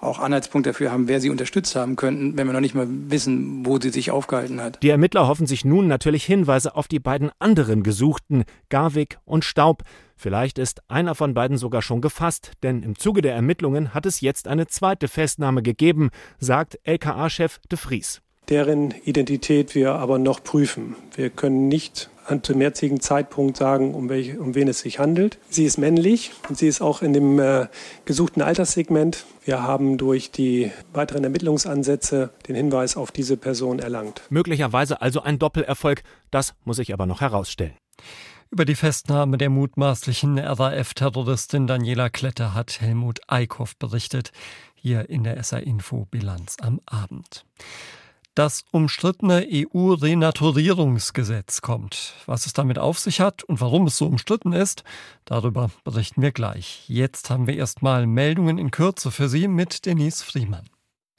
auch 0.00 0.18
Anhaltspunkt 0.18 0.66
dafür 0.66 0.92
haben, 0.92 1.08
wer 1.08 1.20
sie 1.20 1.30
unterstützt 1.30 1.74
haben 1.74 1.96
könnten, 1.96 2.36
wenn 2.36 2.46
wir 2.46 2.52
noch 2.52 2.60
nicht 2.60 2.74
mal 2.74 2.86
wissen, 2.88 3.66
wo 3.66 3.80
sie 3.80 3.90
sich 3.90 4.10
aufgehalten 4.10 4.60
hat. 4.60 4.82
Die 4.82 4.90
Ermittler 4.90 5.26
hoffen 5.26 5.46
sich 5.46 5.64
nun 5.64 5.88
natürlich 5.88 6.24
Hinweise 6.24 6.76
auf 6.76 6.88
die 6.88 7.00
beiden 7.00 7.30
anderen 7.38 7.82
Gesuchten, 7.82 8.44
Garwig 8.68 9.18
und 9.24 9.44
Staub. 9.44 9.82
Vielleicht 10.16 10.58
ist 10.58 10.82
einer 10.88 11.14
von 11.14 11.34
beiden 11.34 11.58
sogar 11.58 11.82
schon 11.82 12.00
gefasst, 12.00 12.52
denn 12.62 12.82
im 12.82 12.96
Zuge 12.96 13.22
der 13.22 13.34
Ermittlungen 13.34 13.94
hat 13.94 14.06
es 14.06 14.20
jetzt 14.20 14.46
eine 14.46 14.66
zweite 14.66 15.08
Festnahme 15.08 15.62
gegeben, 15.62 16.10
sagt 16.38 16.78
LKA-Chef 16.84 17.58
de 17.70 17.78
Vries. 17.78 18.20
Deren 18.48 18.94
Identität 19.04 19.74
wir 19.74 19.94
aber 19.94 20.18
noch 20.18 20.42
prüfen. 20.42 20.96
Wir 21.14 21.30
können 21.30 21.68
nicht 21.68 22.08
zum 22.42 22.60
jetzigen 22.60 23.00
Zeitpunkt 23.00 23.56
sagen, 23.56 23.94
um, 23.94 24.08
welche, 24.08 24.38
um 24.38 24.54
wen 24.54 24.68
es 24.68 24.80
sich 24.80 24.98
handelt. 24.98 25.38
Sie 25.48 25.64
ist 25.64 25.78
männlich 25.78 26.32
und 26.48 26.58
sie 26.58 26.68
ist 26.68 26.80
auch 26.80 27.00
in 27.00 27.12
dem 27.12 27.38
äh, 27.38 27.68
gesuchten 28.04 28.42
Alterssegment. 28.42 29.24
Wir 29.44 29.62
haben 29.62 29.96
durch 29.96 30.30
die 30.30 30.70
weiteren 30.92 31.24
Ermittlungsansätze 31.24 32.30
den 32.46 32.54
Hinweis 32.54 32.96
auf 32.96 33.12
diese 33.12 33.36
Person 33.36 33.78
erlangt. 33.78 34.22
Möglicherweise 34.28 35.00
also 35.00 35.22
ein 35.22 35.38
Doppelerfolg, 35.38 36.02
das 36.30 36.54
muss 36.64 36.78
ich 36.78 36.92
aber 36.92 37.06
noch 37.06 37.22
herausstellen. 37.22 37.74
Über 38.50 38.64
die 38.64 38.74
Festnahme 38.74 39.36
der 39.36 39.50
mutmaßlichen 39.50 40.38
RAF-Terroristin 40.38 41.66
Daniela 41.66 42.08
Klette 42.08 42.54
hat 42.54 42.80
Helmut 42.80 43.20
Eickhoff 43.26 43.76
berichtet, 43.76 44.32
hier 44.74 45.10
in 45.10 45.24
der 45.24 45.42
SA 45.42 45.58
Info 45.58 46.06
Bilanz 46.10 46.56
am 46.60 46.80
Abend. 46.86 47.44
Das 48.38 48.62
umstrittene 48.70 49.44
EU-Renaturierungsgesetz 49.50 51.60
kommt. 51.60 52.14
Was 52.26 52.46
es 52.46 52.52
damit 52.52 52.78
auf 52.78 53.00
sich 53.00 53.20
hat 53.20 53.42
und 53.42 53.60
warum 53.60 53.88
es 53.88 53.96
so 53.96 54.06
umstritten 54.06 54.52
ist, 54.52 54.84
darüber 55.24 55.72
berichten 55.82 56.22
wir 56.22 56.30
gleich. 56.30 56.84
Jetzt 56.86 57.30
haben 57.30 57.48
wir 57.48 57.56
erstmal 57.56 58.06
Meldungen 58.06 58.58
in 58.58 58.70
Kürze 58.70 59.10
für 59.10 59.28
Sie 59.28 59.48
mit 59.48 59.86
Denise 59.86 60.22
Friemann. 60.22 60.70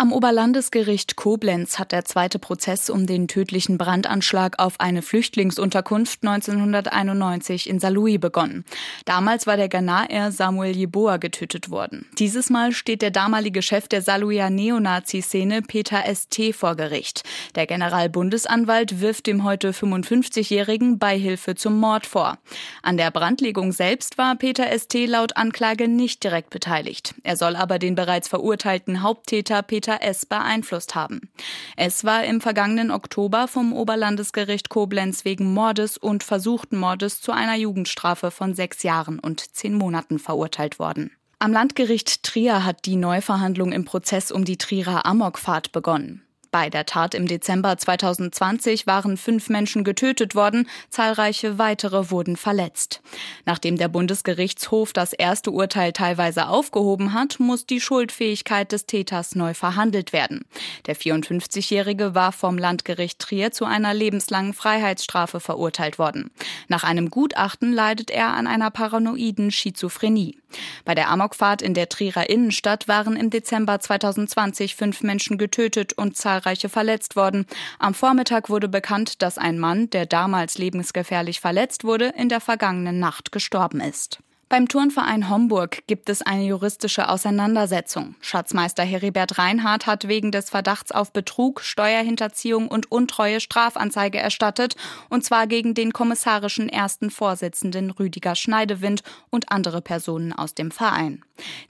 Am 0.01 0.13
Oberlandesgericht 0.13 1.17
Koblenz 1.17 1.77
hat 1.77 1.91
der 1.91 2.05
zweite 2.05 2.39
Prozess 2.39 2.89
um 2.89 3.05
den 3.05 3.27
tödlichen 3.27 3.77
Brandanschlag 3.77 4.57
auf 4.57 4.79
eine 4.79 5.01
Flüchtlingsunterkunft 5.01 6.25
1991 6.25 7.69
in 7.69 7.81
Saarlouis 7.81 8.17
begonnen. 8.17 8.63
Damals 9.03 9.45
war 9.45 9.57
der 9.57 9.67
Ghanaer 9.67 10.31
Samuel 10.31 10.73
Jeboa 10.73 11.17
getötet 11.17 11.69
worden. 11.69 12.05
Dieses 12.17 12.49
Mal 12.49 12.71
steht 12.71 13.01
der 13.01 13.11
damalige 13.11 13.61
Chef 13.61 13.89
der 13.89 14.01
Saarlouier 14.01 14.49
Neonazi-Szene 14.49 15.63
Peter 15.63 16.01
St. 16.15 16.55
vor 16.55 16.77
Gericht. 16.77 17.23
Der 17.55 17.67
Generalbundesanwalt 17.67 19.01
wirft 19.01 19.27
dem 19.27 19.43
heute 19.43 19.71
55-Jährigen 19.71 20.97
Beihilfe 20.97 21.55
zum 21.55 21.77
Mord 21.77 22.05
vor. 22.05 22.37
An 22.83 22.95
der 22.95 23.11
Brandlegung 23.11 23.73
selbst 23.73 24.17
war 24.17 24.37
Peter 24.37 24.65
St. 24.79 25.07
laut 25.07 25.35
Anklage 25.35 25.89
nicht 25.89 26.23
direkt 26.23 26.51
beteiligt. 26.51 27.15
Er 27.23 27.35
soll 27.35 27.57
aber 27.57 27.79
den 27.79 27.95
bereits 27.95 28.29
verurteilten 28.29 29.03
Haupttäter 29.03 29.61
Peter 29.61 29.88
Peter 29.89 30.03
S. 30.03 30.27
beeinflusst 30.27 30.93
haben. 30.93 31.31
Es 31.75 32.03
war 32.03 32.23
im 32.23 32.41
vergangenen 32.41 32.91
Oktober 32.91 33.47
vom 33.47 33.73
Oberlandesgericht 33.73 34.69
Koblenz 34.69 35.25
wegen 35.25 35.51
Mordes 35.51 35.97
und 35.97 36.23
versuchten 36.23 36.77
Mordes 36.77 37.21
zu 37.21 37.31
einer 37.31 37.55
Jugendstrafe 37.55 38.29
von 38.29 38.53
sechs 38.53 38.83
Jahren 38.83 39.17
und 39.19 39.55
zehn 39.55 39.73
Monaten 39.73 40.19
verurteilt 40.19 40.77
worden. 40.77 41.11
Am 41.39 41.51
Landgericht 41.51 42.21
Trier 42.21 42.65
hat 42.65 42.85
die 42.85 42.97
Neuverhandlung 42.97 43.71
im 43.71 43.85
Prozess 43.85 44.31
um 44.31 44.45
die 44.45 44.57
Trierer 44.57 45.07
Amokfahrt 45.07 45.71
begonnen. 45.71 46.21
Bei 46.51 46.71
der 46.71 46.87
Tat 46.87 47.13
im 47.13 47.27
Dezember 47.27 47.77
2020 47.77 48.87
waren 48.87 49.17
fünf 49.17 49.49
Menschen 49.49 49.83
getötet 49.83 50.33
worden, 50.33 50.67
zahlreiche 50.89 51.59
weitere 51.59 52.09
wurden 52.09 52.37
verletzt. 52.37 53.01
Nachdem 53.45 53.77
der 53.77 53.87
Bundesgerichtshof 53.87 54.91
das 54.91 55.13
erste 55.13 55.51
Urteil 55.51 55.93
teilweise 55.93 56.47
aufgehoben 56.47 57.13
hat, 57.13 57.39
muss 57.39 57.67
die 57.67 57.79
Schuldfähigkeit 57.79 58.71
des 58.71 58.87
Täters 58.87 59.35
neu 59.35 59.53
verhandelt 59.53 60.11
werden. 60.11 60.43
Der 60.87 60.95
54-Jährige 60.95 62.15
war 62.15 62.31
vom 62.31 62.57
Landgericht 62.57 63.19
Trier 63.19 63.51
zu 63.51 63.65
einer 63.65 63.93
lebenslangen 63.93 64.53
Freiheitsstrafe 64.53 65.39
verurteilt 65.39 65.99
worden. 65.99 66.31
Nach 66.67 66.83
einem 66.83 67.11
Gutachten 67.11 67.73
leidet 67.73 68.09
er 68.09 68.29
an 68.29 68.47
einer 68.47 68.71
paranoiden 68.71 69.51
Schizophrenie. 69.51 70.35
Bei 70.83 70.95
der 70.95 71.11
Amokfahrt 71.11 71.61
in 71.61 71.75
der 71.75 71.89
Trierer 71.89 72.27
Innenstadt 72.27 72.87
waren 72.87 73.15
im 73.15 73.29
Dezember 73.29 73.79
2020 73.79 74.75
fünf 74.75 75.03
Menschen 75.03 75.37
getötet 75.37 75.93
und 75.93 76.17
zahlreiche 76.17 76.38
zahlreiche 76.39 76.69
verletzt 76.69 77.15
worden. 77.15 77.45
Am 77.77 77.93
Vormittag 77.93 78.49
wurde 78.49 78.69
bekannt, 78.69 79.21
dass 79.21 79.37
ein 79.37 79.59
Mann, 79.59 79.89
der 79.89 80.05
damals 80.05 80.57
lebensgefährlich 80.57 81.39
verletzt 81.39 81.83
wurde, 81.83 82.13
in 82.17 82.29
der 82.29 82.39
vergangenen 82.39 82.99
Nacht 82.99 83.31
gestorben 83.31 83.81
ist. 83.81 84.19
Beim 84.47 84.67
Turnverein 84.67 85.29
Homburg 85.29 85.83
gibt 85.85 86.09
es 86.09 86.23
eine 86.23 86.43
juristische 86.43 87.07
Auseinandersetzung. 87.07 88.15
Schatzmeister 88.19 88.83
Heribert 88.83 89.37
Reinhardt 89.37 89.85
hat 89.85 90.07
wegen 90.07 90.31
des 90.31 90.49
Verdachts 90.49 90.91
auf 90.91 91.13
Betrug, 91.13 91.61
Steuerhinterziehung 91.61 92.67
und 92.67 92.91
Untreue 92.91 93.41
Strafanzeige 93.41 94.17
erstattet, 94.17 94.75
und 95.09 95.23
zwar 95.23 95.45
gegen 95.45 95.75
den 95.75 95.93
kommissarischen 95.93 96.67
ersten 96.67 97.11
Vorsitzenden 97.11 97.91
Rüdiger 97.91 98.33
Schneidewind 98.35 99.03
und 99.29 99.51
andere 99.51 99.83
Personen 99.83 100.33
aus 100.33 100.55
dem 100.55 100.71
Verein. 100.71 101.23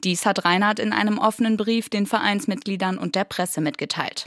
Dies 0.04 0.26
hat 0.26 0.46
Reinhardt 0.46 0.80
in 0.80 0.94
einem 0.94 1.18
offenen 1.18 1.58
Brief 1.58 1.90
den 1.90 2.06
Vereinsmitgliedern 2.06 2.98
und 2.98 3.16
der 3.16 3.24
Presse 3.24 3.62
mitgeteilt. 3.62 4.26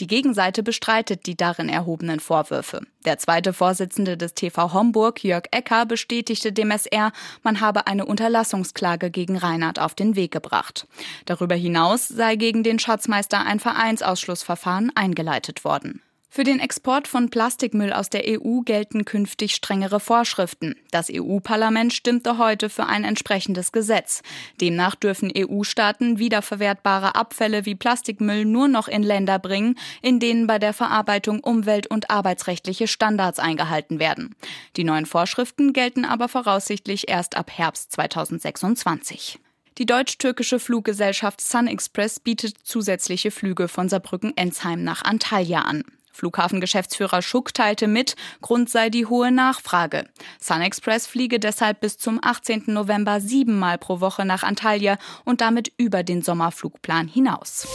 Die 0.00 0.06
Gegenseite 0.06 0.62
bestreitet 0.62 1.26
die 1.26 1.36
darin 1.36 1.68
erhobenen 1.68 2.20
Vorwürfe. 2.20 2.80
Der 3.04 3.18
zweite 3.18 3.52
Vorsitzende 3.52 4.16
des 4.16 4.34
TV 4.34 4.72
Homburg, 4.72 5.22
Jörg 5.22 5.44
Ecker, 5.50 5.86
bestätigte 5.86 6.52
dem 6.52 6.70
SR, 6.70 7.12
man 7.42 7.60
habe 7.60 7.86
eine 7.86 8.06
Unterlassungsklage 8.06 9.10
gegen 9.10 9.36
Reinhardt 9.36 9.78
auf 9.78 9.94
den 9.94 10.16
Weg 10.16 10.32
gebracht. 10.32 10.86
Darüber 11.26 11.54
hinaus 11.54 12.08
sei 12.08 12.36
gegen 12.36 12.62
den 12.62 12.78
Schatzmeister 12.78 13.44
ein 13.44 13.60
Vereinsausschlussverfahren 13.60 14.92
eingeleitet 14.94 15.64
worden. 15.64 16.00
Für 16.34 16.42
den 16.42 16.58
Export 16.58 17.06
von 17.06 17.30
Plastikmüll 17.30 17.92
aus 17.92 18.10
der 18.10 18.24
EU 18.26 18.62
gelten 18.62 19.04
künftig 19.04 19.54
strengere 19.54 20.00
Vorschriften. 20.00 20.74
Das 20.90 21.08
EU-Parlament 21.08 21.92
stimmte 21.92 22.38
heute 22.38 22.70
für 22.70 22.86
ein 22.86 23.04
entsprechendes 23.04 23.70
Gesetz. 23.70 24.20
Demnach 24.60 24.96
dürfen 24.96 25.32
EU-Staaten 25.32 26.18
wiederverwertbare 26.18 27.14
Abfälle 27.14 27.66
wie 27.66 27.76
Plastikmüll 27.76 28.46
nur 28.46 28.66
noch 28.66 28.88
in 28.88 29.04
Länder 29.04 29.38
bringen, 29.38 29.78
in 30.02 30.18
denen 30.18 30.48
bei 30.48 30.58
der 30.58 30.72
Verarbeitung 30.72 31.38
umwelt- 31.38 31.86
und 31.86 32.10
arbeitsrechtliche 32.10 32.88
Standards 32.88 33.38
eingehalten 33.38 34.00
werden. 34.00 34.34
Die 34.76 34.82
neuen 34.82 35.06
Vorschriften 35.06 35.72
gelten 35.72 36.04
aber 36.04 36.26
voraussichtlich 36.26 37.08
erst 37.08 37.36
ab 37.36 37.52
Herbst 37.52 37.92
2026. 37.92 39.38
Die 39.78 39.86
deutsch-türkische 39.86 40.58
Fluggesellschaft 40.58 41.40
Sun 41.40 41.68
Express 41.68 42.18
bietet 42.18 42.56
zusätzliche 42.64 43.30
Flüge 43.30 43.68
von 43.68 43.88
Saarbrücken-Ensheim 43.88 44.82
nach 44.82 45.04
Antalya 45.04 45.60
an. 45.60 45.84
Flughafengeschäftsführer 46.14 47.20
Schuck 47.20 47.52
teilte 47.52 47.88
mit, 47.88 48.14
Grund 48.40 48.70
sei 48.70 48.88
die 48.88 49.04
hohe 49.06 49.32
Nachfrage. 49.32 50.08
SunExpress 50.40 51.06
fliege 51.06 51.40
deshalb 51.40 51.80
bis 51.80 51.98
zum 51.98 52.20
18. 52.22 52.64
November 52.68 53.20
siebenmal 53.20 53.78
pro 53.78 54.00
Woche 54.00 54.24
nach 54.24 54.44
Antalya 54.44 54.96
und 55.24 55.40
damit 55.40 55.72
über 55.76 56.02
den 56.04 56.22
Sommerflugplan 56.22 57.08
hinaus. 57.08 57.66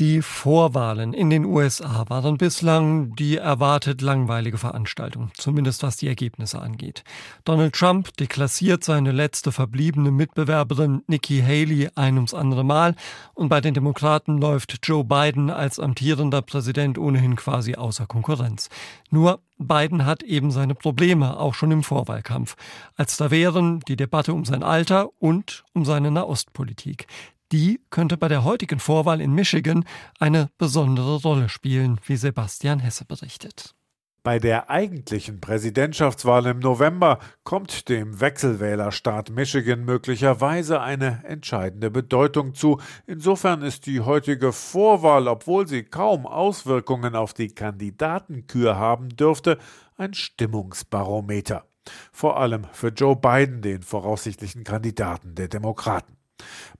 Die 0.00 0.22
Vorwahlen 0.22 1.12
in 1.12 1.28
den 1.28 1.44
USA 1.44 2.06
waren 2.08 2.38
bislang 2.38 3.14
die 3.16 3.36
erwartet 3.36 4.00
langweilige 4.00 4.56
Veranstaltung, 4.56 5.30
zumindest 5.34 5.82
was 5.82 5.98
die 5.98 6.08
Ergebnisse 6.08 6.58
angeht. 6.62 7.04
Donald 7.44 7.74
Trump 7.74 8.16
deklassiert 8.16 8.82
seine 8.82 9.12
letzte 9.12 9.52
verbliebene 9.52 10.10
Mitbewerberin 10.10 11.02
Nikki 11.06 11.42
Haley 11.42 11.90
ein 11.96 12.16
ums 12.16 12.32
andere 12.32 12.64
Mal 12.64 12.94
und 13.34 13.50
bei 13.50 13.60
den 13.60 13.74
Demokraten 13.74 14.38
läuft 14.38 14.78
Joe 14.84 15.04
Biden 15.04 15.50
als 15.50 15.78
amtierender 15.78 16.40
Präsident 16.40 16.96
ohnehin 16.96 17.36
quasi 17.36 17.74
außer 17.74 18.06
Konkurrenz. 18.06 18.70
Nur 19.10 19.40
Biden 19.58 20.06
hat 20.06 20.22
eben 20.22 20.50
seine 20.50 20.74
Probleme, 20.74 21.38
auch 21.38 21.52
schon 21.52 21.72
im 21.72 21.82
Vorwahlkampf, 21.82 22.56
als 22.96 23.18
da 23.18 23.30
wären 23.30 23.80
die 23.80 23.96
Debatte 23.96 24.32
um 24.32 24.46
sein 24.46 24.62
Alter 24.62 25.10
und 25.18 25.62
um 25.74 25.84
seine 25.84 26.10
Nahostpolitik. 26.10 27.06
Die 27.52 27.80
könnte 27.90 28.16
bei 28.16 28.28
der 28.28 28.44
heutigen 28.44 28.78
Vorwahl 28.78 29.20
in 29.20 29.32
Michigan 29.34 29.84
eine 30.20 30.50
besondere 30.56 31.16
Rolle 31.16 31.48
spielen, 31.48 32.00
wie 32.06 32.16
Sebastian 32.16 32.78
Hesse 32.78 33.04
berichtet. 33.04 33.74
Bei 34.22 34.38
der 34.38 34.68
eigentlichen 34.68 35.40
Präsidentschaftswahl 35.40 36.44
im 36.46 36.58
November 36.58 37.20
kommt 37.42 37.88
dem 37.88 38.20
Wechselwählerstaat 38.20 39.30
Michigan 39.30 39.86
möglicherweise 39.86 40.82
eine 40.82 41.24
entscheidende 41.24 41.90
Bedeutung 41.90 42.54
zu. 42.54 42.78
Insofern 43.06 43.62
ist 43.62 43.86
die 43.86 44.00
heutige 44.00 44.52
Vorwahl, 44.52 45.26
obwohl 45.26 45.66
sie 45.66 45.84
kaum 45.84 46.26
Auswirkungen 46.26 47.16
auf 47.16 47.32
die 47.32 47.48
Kandidatenkür 47.48 48.76
haben 48.76 49.08
dürfte, 49.08 49.56
ein 49.96 50.12
Stimmungsbarometer. 50.12 51.64
Vor 52.12 52.38
allem 52.38 52.66
für 52.72 52.88
Joe 52.88 53.16
Biden, 53.16 53.62
den 53.62 53.82
voraussichtlichen 53.82 54.64
Kandidaten 54.64 55.34
der 55.34 55.48
Demokraten. 55.48 56.19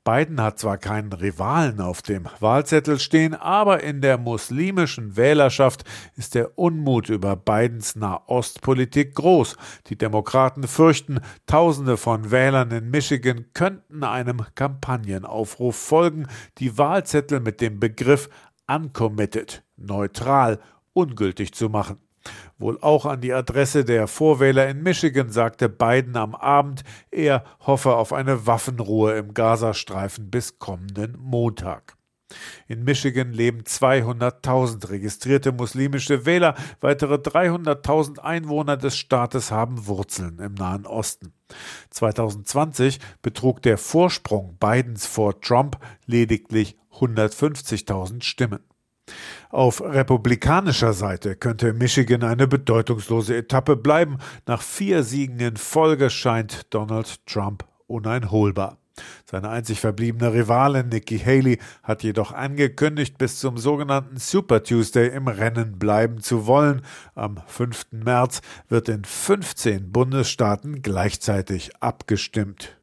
Biden 0.04 0.40
hat 0.40 0.58
zwar 0.58 0.78
keinen 0.78 1.12
Rivalen 1.12 1.80
auf 1.80 2.02
dem 2.02 2.26
Wahlzettel 2.40 2.98
stehen, 2.98 3.34
aber 3.34 3.82
in 3.82 4.00
der 4.00 4.16
muslimischen 4.16 5.16
Wählerschaft 5.16 5.84
ist 6.16 6.34
der 6.34 6.58
Unmut 6.58 7.10
über 7.10 7.36
Bidens 7.36 7.96
Nahostpolitik 7.96 9.14
groß. 9.14 9.56
Die 9.88 9.98
Demokraten 9.98 10.66
fürchten, 10.66 11.20
Tausende 11.46 11.96
von 11.96 12.30
Wählern 12.30 12.70
in 12.70 12.90
Michigan 12.90 13.46
könnten 13.52 14.02
einem 14.02 14.46
Kampagnenaufruf 14.54 15.76
folgen, 15.76 16.26
die 16.58 16.78
Wahlzettel 16.78 17.40
mit 17.40 17.60
dem 17.60 17.78
Begriff 17.78 18.30
uncommitted, 18.66 19.62
neutral, 19.76 20.60
ungültig 20.92 21.52
zu 21.52 21.68
machen. 21.68 21.98
Wohl 22.58 22.78
auch 22.80 23.06
an 23.06 23.20
die 23.20 23.32
Adresse 23.32 23.84
der 23.84 24.06
Vorwähler 24.06 24.68
in 24.68 24.82
Michigan 24.82 25.30
sagte 25.30 25.68
Biden 25.68 26.16
am 26.16 26.34
Abend, 26.34 26.84
er 27.10 27.44
hoffe 27.60 27.96
auf 27.96 28.12
eine 28.12 28.46
Waffenruhe 28.46 29.16
im 29.16 29.32
Gazastreifen 29.32 30.30
bis 30.30 30.58
kommenden 30.58 31.16
Montag. 31.18 31.96
In 32.68 32.84
Michigan 32.84 33.32
leben 33.32 33.62
200.000 33.62 34.90
registrierte 34.90 35.52
muslimische 35.52 36.26
Wähler, 36.26 36.54
weitere 36.80 37.14
300.000 37.14 38.18
Einwohner 38.18 38.76
des 38.76 38.96
Staates 38.96 39.50
haben 39.50 39.86
Wurzeln 39.86 40.38
im 40.38 40.54
Nahen 40.54 40.86
Osten. 40.86 41.32
2020 41.90 43.00
betrug 43.22 43.62
der 43.62 43.78
Vorsprung 43.78 44.56
Bidens 44.60 45.06
vor 45.06 45.40
Trump 45.40 45.78
lediglich 46.06 46.76
150.000 46.92 48.22
Stimmen. 48.22 48.60
Auf 49.50 49.82
republikanischer 49.82 50.92
Seite 50.92 51.34
könnte 51.34 51.72
Michigan 51.72 52.22
eine 52.22 52.46
bedeutungslose 52.46 53.36
Etappe 53.36 53.74
bleiben. 53.74 54.18
Nach 54.46 54.62
vier 54.62 55.02
Siegen 55.02 55.40
in 55.40 55.56
Folge 55.56 56.08
scheint 56.08 56.72
Donald 56.72 57.26
Trump 57.26 57.64
uneinholbar. 57.88 58.78
Seine 59.24 59.48
einzig 59.48 59.80
verbliebene 59.80 60.32
Rivalin 60.32 60.88
Nikki 60.88 61.18
Haley 61.18 61.58
hat 61.82 62.04
jedoch 62.04 62.32
angekündigt, 62.32 63.18
bis 63.18 63.40
zum 63.40 63.58
sogenannten 63.58 64.18
Super 64.18 64.62
Tuesday 64.62 65.08
im 65.08 65.26
Rennen 65.26 65.80
bleiben 65.80 66.20
zu 66.20 66.46
wollen. 66.46 66.82
Am 67.16 67.40
5. 67.46 67.86
März 67.90 68.42
wird 68.68 68.88
in 68.88 69.04
15 69.04 69.90
Bundesstaaten 69.90 70.80
gleichzeitig 70.82 71.72
abgestimmt 71.80 72.76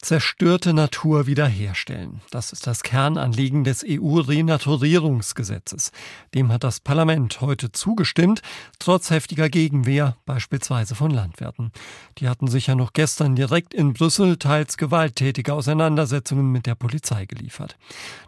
zerstörte 0.00 0.72
Natur 0.72 1.26
wiederherstellen. 1.26 2.22
Das 2.30 2.52
ist 2.52 2.66
das 2.66 2.82
Kernanliegen 2.82 3.64
des 3.64 3.84
EU-Renaturierungsgesetzes. 3.86 5.92
Dem 6.34 6.50
hat 6.50 6.64
das 6.64 6.80
Parlament 6.80 7.42
heute 7.42 7.70
zugestimmt, 7.72 8.40
trotz 8.78 9.10
heftiger 9.10 9.50
Gegenwehr, 9.50 10.16
beispielsweise 10.24 10.94
von 10.94 11.10
Landwirten. 11.10 11.70
Die 12.18 12.28
hatten 12.28 12.48
sich 12.48 12.68
ja 12.68 12.74
noch 12.74 12.94
gestern 12.94 13.36
direkt 13.36 13.74
in 13.74 13.92
Brüssel 13.92 14.38
teils 14.38 14.78
gewalttätige 14.78 15.52
Auseinandersetzungen 15.52 16.50
mit 16.50 16.64
der 16.66 16.76
Polizei 16.76 17.26
geliefert. 17.26 17.76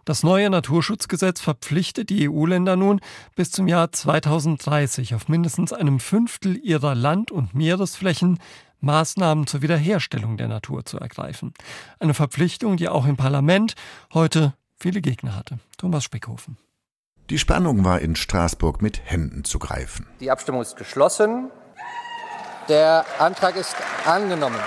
Das 0.05 0.23
neue 0.23 0.51
Naturschutzgesetz 0.51 1.41
verpflichtet 1.41 2.11
die 2.11 2.29
EU-Länder 2.29 2.77
nun, 2.77 3.01
bis 3.35 3.51
zum 3.51 3.67
Jahr 3.67 3.91
2030 3.91 5.15
auf 5.15 5.29
mindestens 5.29 5.73
einem 5.73 6.01
Fünftel 6.01 6.59
ihrer 6.59 6.95
Land- 6.95 7.31
und 7.31 7.55
Meeresflächen 7.55 8.39
Maßnahmen 8.83 9.47
zur 9.47 9.63
Wiederherstellung 9.63 10.37
der 10.37 10.49
Natur 10.49 10.85
zu 10.85 10.99
ergreifen. 10.99 11.55
Eine 11.99 12.15
Verpflichtung, 12.15 12.77
die 12.77 12.89
auch 12.89 13.07
im 13.07 13.17
Parlament 13.17 13.75
heute 14.13 14.55
viele 14.79 15.01
Gegner 15.01 15.35
hatte. 15.37 15.59
Thomas 15.79 16.05
Speckhofen. 16.05 16.59
Die 17.31 17.39
Spannung 17.39 17.85
war 17.85 18.01
in 18.01 18.17
Straßburg 18.17 18.83
mit 18.83 19.01
Händen 19.05 19.45
zu 19.45 19.59
greifen. 19.59 20.07
Die 20.21 20.31
Abstimmung 20.31 20.61
ist 20.61 20.77
geschlossen. 20.77 21.51
Der 22.69 23.05
Antrag 23.19 23.57
ist 23.57 23.75
angenommen. 24.05 24.59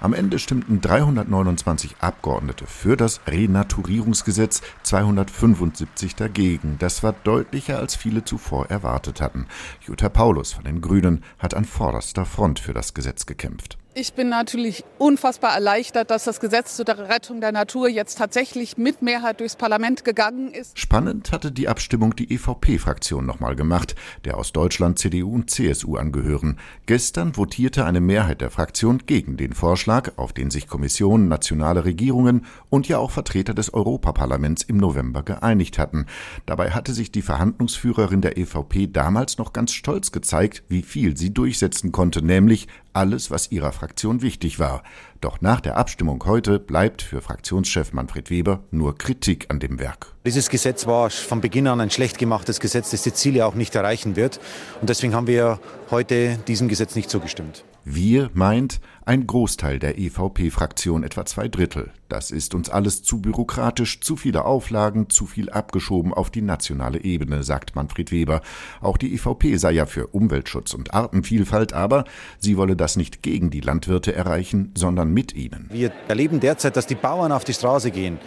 Am 0.00 0.12
Ende 0.12 0.38
stimmten 0.38 0.80
329 0.80 1.96
Abgeordnete 2.00 2.66
für 2.66 2.96
das 2.96 3.20
Renaturierungsgesetz, 3.26 4.60
275 4.82 6.14
dagegen. 6.14 6.76
Das 6.78 7.02
war 7.02 7.14
deutlicher, 7.24 7.78
als 7.78 7.96
viele 7.96 8.22
zuvor 8.22 8.66
erwartet 8.66 9.20
hatten. 9.20 9.46
Jutta 9.80 10.08
Paulus 10.10 10.52
von 10.52 10.64
den 10.64 10.82
Grünen 10.82 11.24
hat 11.38 11.54
an 11.54 11.64
vorderster 11.64 12.26
Front 12.26 12.58
für 12.58 12.74
das 12.74 12.92
Gesetz 12.92 13.24
gekämpft. 13.24 13.78
Ich 13.98 14.12
bin 14.12 14.28
natürlich 14.28 14.84
unfassbar 14.98 15.54
erleichtert, 15.54 16.10
dass 16.10 16.24
das 16.24 16.38
Gesetz 16.38 16.76
zur 16.76 16.86
Rettung 16.86 17.40
der 17.40 17.50
Natur 17.50 17.88
jetzt 17.88 18.18
tatsächlich 18.18 18.76
mit 18.76 19.00
Mehrheit 19.00 19.40
durchs 19.40 19.56
Parlament 19.56 20.04
gegangen 20.04 20.52
ist. 20.52 20.78
Spannend 20.78 21.32
hatte 21.32 21.50
die 21.50 21.66
Abstimmung 21.66 22.14
die 22.14 22.30
EVP-Fraktion 22.30 23.24
nochmal 23.24 23.56
gemacht, 23.56 23.94
der 24.26 24.36
aus 24.36 24.52
Deutschland 24.52 24.98
CDU 24.98 25.34
und 25.34 25.50
CSU 25.50 25.96
angehören. 25.96 26.58
Gestern 26.84 27.38
votierte 27.38 27.86
eine 27.86 28.02
Mehrheit 28.02 28.42
der 28.42 28.50
Fraktion 28.50 28.98
gegen 29.06 29.38
den 29.38 29.54
Vorschlag, 29.54 30.12
auf 30.18 30.34
den 30.34 30.50
sich 30.50 30.68
Kommissionen, 30.68 31.28
nationale 31.28 31.86
Regierungen 31.86 32.44
und 32.68 32.88
ja 32.88 32.98
auch 32.98 33.12
Vertreter 33.12 33.54
des 33.54 33.72
Europaparlaments 33.72 34.62
im 34.64 34.76
November 34.76 35.22
geeinigt 35.22 35.78
hatten. 35.78 36.04
Dabei 36.44 36.72
hatte 36.72 36.92
sich 36.92 37.12
die 37.12 37.22
Verhandlungsführerin 37.22 38.20
der 38.20 38.36
EVP 38.36 38.88
damals 38.88 39.38
noch 39.38 39.54
ganz 39.54 39.72
stolz 39.72 40.12
gezeigt, 40.12 40.64
wie 40.68 40.82
viel 40.82 41.16
sie 41.16 41.32
durchsetzen 41.32 41.92
konnte, 41.92 42.20
nämlich 42.20 42.68
alles, 42.96 43.30
was 43.30 43.52
ihrer 43.52 43.72
Fraktion 43.72 44.22
wichtig 44.22 44.58
war. 44.58 44.82
Doch 45.20 45.40
nach 45.40 45.60
der 45.60 45.76
Abstimmung 45.76 46.24
heute 46.24 46.58
bleibt 46.58 47.02
für 47.02 47.20
Fraktionschef 47.20 47.92
Manfred 47.92 48.30
Weber 48.30 48.64
nur 48.70 48.96
Kritik 48.96 49.46
an 49.50 49.60
dem 49.60 49.78
Werk. 49.78 50.14
Dieses 50.24 50.50
Gesetz 50.50 50.86
war 50.86 51.10
von 51.10 51.40
Beginn 51.40 51.66
an 51.68 51.80
ein 51.80 51.90
schlecht 51.90 52.18
gemachtes 52.18 52.58
Gesetz, 52.58 52.90
das 52.90 53.02
die 53.02 53.12
Ziele 53.12 53.46
auch 53.46 53.54
nicht 53.54 53.74
erreichen 53.74 54.16
wird. 54.16 54.40
Und 54.80 54.88
deswegen 54.88 55.14
haben 55.14 55.26
wir 55.26 55.60
heute 55.90 56.38
diesem 56.48 56.68
Gesetz 56.68 56.96
nicht 56.96 57.10
zugestimmt. 57.10 57.64
Wir 57.84 58.30
meint 58.34 58.80
ein 59.06 59.24
Großteil 59.24 59.78
der 59.78 59.98
EVP-Fraktion, 59.98 61.04
etwa 61.04 61.24
zwei 61.24 61.46
Drittel. 61.46 61.92
Das 62.08 62.32
ist 62.32 62.56
uns 62.56 62.68
alles 62.68 63.04
zu 63.04 63.20
bürokratisch, 63.22 64.00
zu 64.00 64.16
viele 64.16 64.44
Auflagen, 64.44 65.08
zu 65.10 65.26
viel 65.26 65.48
abgeschoben 65.48 66.12
auf 66.12 66.28
die 66.28 66.42
nationale 66.42 67.04
Ebene, 67.04 67.44
sagt 67.44 67.76
Manfred 67.76 68.10
Weber. 68.10 68.42
Auch 68.80 68.96
die 68.96 69.14
EVP 69.14 69.58
sei 69.58 69.72
ja 69.72 69.86
für 69.86 70.08
Umweltschutz 70.08 70.74
und 70.74 70.92
Artenvielfalt, 70.92 71.72
aber 71.72 72.04
sie 72.40 72.56
wolle 72.56 72.74
das 72.74 72.96
nicht 72.96 73.22
gegen 73.22 73.50
die 73.50 73.60
Landwirte 73.60 74.12
erreichen, 74.12 74.72
sondern 74.76 75.12
mit 75.14 75.34
ihnen. 75.34 75.70
Wir 75.72 75.92
erleben 76.08 76.40
derzeit, 76.40 76.76
dass 76.76 76.88
die 76.88 76.96
Bauern 76.96 77.30
auf 77.30 77.44
die 77.44 77.54
Straße 77.54 77.92
gehen 77.92 78.18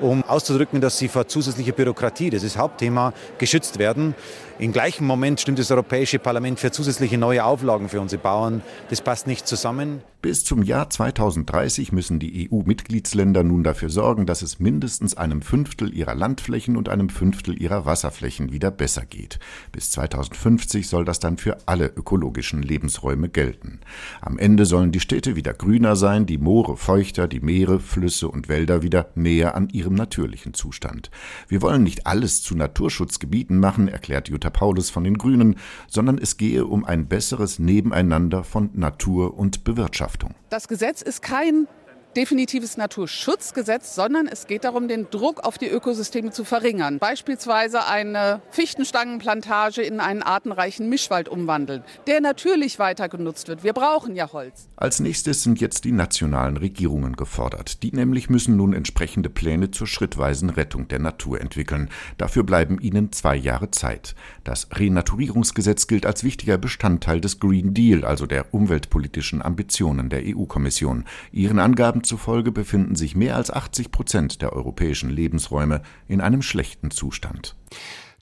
um 0.00 0.24
auszudrücken, 0.24 0.80
dass 0.80 0.98
sie 0.98 1.08
vor 1.08 1.28
zusätzlicher 1.28 1.72
Bürokratie, 1.72 2.30
das 2.30 2.42
ist 2.42 2.56
Hauptthema, 2.56 3.12
geschützt 3.38 3.78
werden. 3.78 4.14
Im 4.58 4.72
gleichen 4.72 5.06
Moment 5.06 5.40
stimmt 5.40 5.58
das 5.58 5.70
Europäische 5.70 6.18
Parlament 6.18 6.58
für 6.58 6.70
zusätzliche 6.70 7.18
neue 7.18 7.44
Auflagen 7.44 7.88
für 7.88 8.00
unsere 8.00 8.22
Bauern. 8.22 8.62
Das 8.90 9.00
passt 9.00 9.26
nicht 9.26 9.46
zusammen. 9.46 10.02
Bis 10.26 10.44
zum 10.44 10.64
Jahr 10.64 10.90
2030 10.90 11.92
müssen 11.92 12.18
die 12.18 12.50
EU-Mitgliedsländer 12.50 13.44
nun 13.44 13.62
dafür 13.62 13.90
sorgen, 13.90 14.26
dass 14.26 14.42
es 14.42 14.58
mindestens 14.58 15.16
einem 15.16 15.40
Fünftel 15.40 15.94
ihrer 15.94 16.16
Landflächen 16.16 16.76
und 16.76 16.88
einem 16.88 17.10
Fünftel 17.10 17.62
ihrer 17.62 17.86
Wasserflächen 17.86 18.50
wieder 18.50 18.72
besser 18.72 19.06
geht. 19.06 19.38
Bis 19.70 19.92
2050 19.92 20.88
soll 20.88 21.04
das 21.04 21.20
dann 21.20 21.38
für 21.38 21.58
alle 21.66 21.86
ökologischen 21.94 22.60
Lebensräume 22.60 23.28
gelten. 23.28 23.78
Am 24.20 24.36
Ende 24.36 24.66
sollen 24.66 24.90
die 24.90 24.98
Städte 24.98 25.36
wieder 25.36 25.54
grüner 25.54 25.94
sein, 25.94 26.26
die 26.26 26.38
Moore 26.38 26.76
feuchter, 26.76 27.28
die 27.28 27.38
Meere, 27.38 27.78
Flüsse 27.78 28.26
und 28.26 28.48
Wälder 28.48 28.82
wieder 28.82 29.10
näher 29.14 29.54
an 29.54 29.68
ihrem 29.68 29.94
natürlichen 29.94 30.54
Zustand. 30.54 31.12
Wir 31.46 31.62
wollen 31.62 31.84
nicht 31.84 32.08
alles 32.08 32.42
zu 32.42 32.56
Naturschutzgebieten 32.56 33.60
machen, 33.60 33.86
erklärt 33.86 34.28
Jutta 34.28 34.50
Paulus 34.50 34.90
von 34.90 35.04
den 35.04 35.18
Grünen, 35.18 35.54
sondern 35.86 36.18
es 36.18 36.36
gehe 36.36 36.66
um 36.66 36.84
ein 36.84 37.06
besseres 37.06 37.60
Nebeneinander 37.60 38.42
von 38.42 38.70
Natur 38.72 39.38
und 39.38 39.62
Bewirtschaftung. 39.62 40.15
Das 40.50 40.68
Gesetz 40.68 41.02
ist 41.02 41.22
kein 41.22 41.68
definitives 42.16 42.78
Naturschutzgesetz, 42.78 43.94
sondern 43.94 44.26
es 44.26 44.46
geht 44.46 44.64
darum, 44.64 44.88
den 44.88 45.08
Druck 45.10 45.44
auf 45.44 45.58
die 45.58 45.68
Ökosysteme 45.68 46.30
zu 46.30 46.44
verringern. 46.44 46.98
Beispielsweise 46.98 47.86
eine 47.86 48.40
Fichtenstangenplantage 48.50 49.82
in 49.82 50.00
einen 50.00 50.22
artenreichen 50.22 50.88
Mischwald 50.88 51.28
umwandeln, 51.28 51.84
der 52.06 52.22
natürlich 52.22 52.78
weiter 52.78 53.10
genutzt 53.10 53.48
wird. 53.48 53.62
Wir 53.62 53.74
brauchen 53.74 54.16
ja 54.16 54.32
Holz. 54.32 54.68
Als 54.76 54.98
nächstes 55.00 55.42
sind 55.42 55.60
jetzt 55.60 55.84
die 55.84 55.92
nationalen 55.92 56.56
Regierungen 56.56 57.16
gefordert. 57.16 57.82
Die 57.82 57.92
nämlich 57.92 58.30
müssen 58.30 58.56
nun 58.56 58.72
entsprechende 58.72 59.28
Pläne 59.28 59.70
zur 59.70 59.86
schrittweisen 59.86 60.48
Rettung 60.48 60.88
der 60.88 61.00
Natur 61.00 61.40
entwickeln. 61.40 61.90
Dafür 62.16 62.44
bleiben 62.44 62.78
ihnen 62.80 63.12
zwei 63.12 63.36
Jahre 63.36 63.70
Zeit. 63.70 64.14
Das 64.42 64.68
Renaturierungsgesetz 64.72 65.86
gilt 65.86 66.06
als 66.06 66.24
wichtiger 66.24 66.56
Bestandteil 66.56 67.20
des 67.20 67.40
Green 67.40 67.74
Deal, 67.74 68.04
also 68.04 68.24
der 68.24 68.54
umweltpolitischen 68.54 69.42
Ambitionen 69.42 70.08
der 70.08 70.22
EU-Kommission. 70.24 71.04
Ihren 71.30 71.58
Angaben 71.58 72.04
zufolge 72.06 72.52
befinden 72.52 72.96
sich 72.96 73.14
mehr 73.14 73.36
als 73.36 73.50
80 73.50 73.90
Prozent 73.90 74.40
der 74.40 74.54
europäischen 74.54 75.10
Lebensräume 75.10 75.82
in 76.08 76.22
einem 76.22 76.40
schlechten 76.42 76.90
Zustand. 76.90 77.56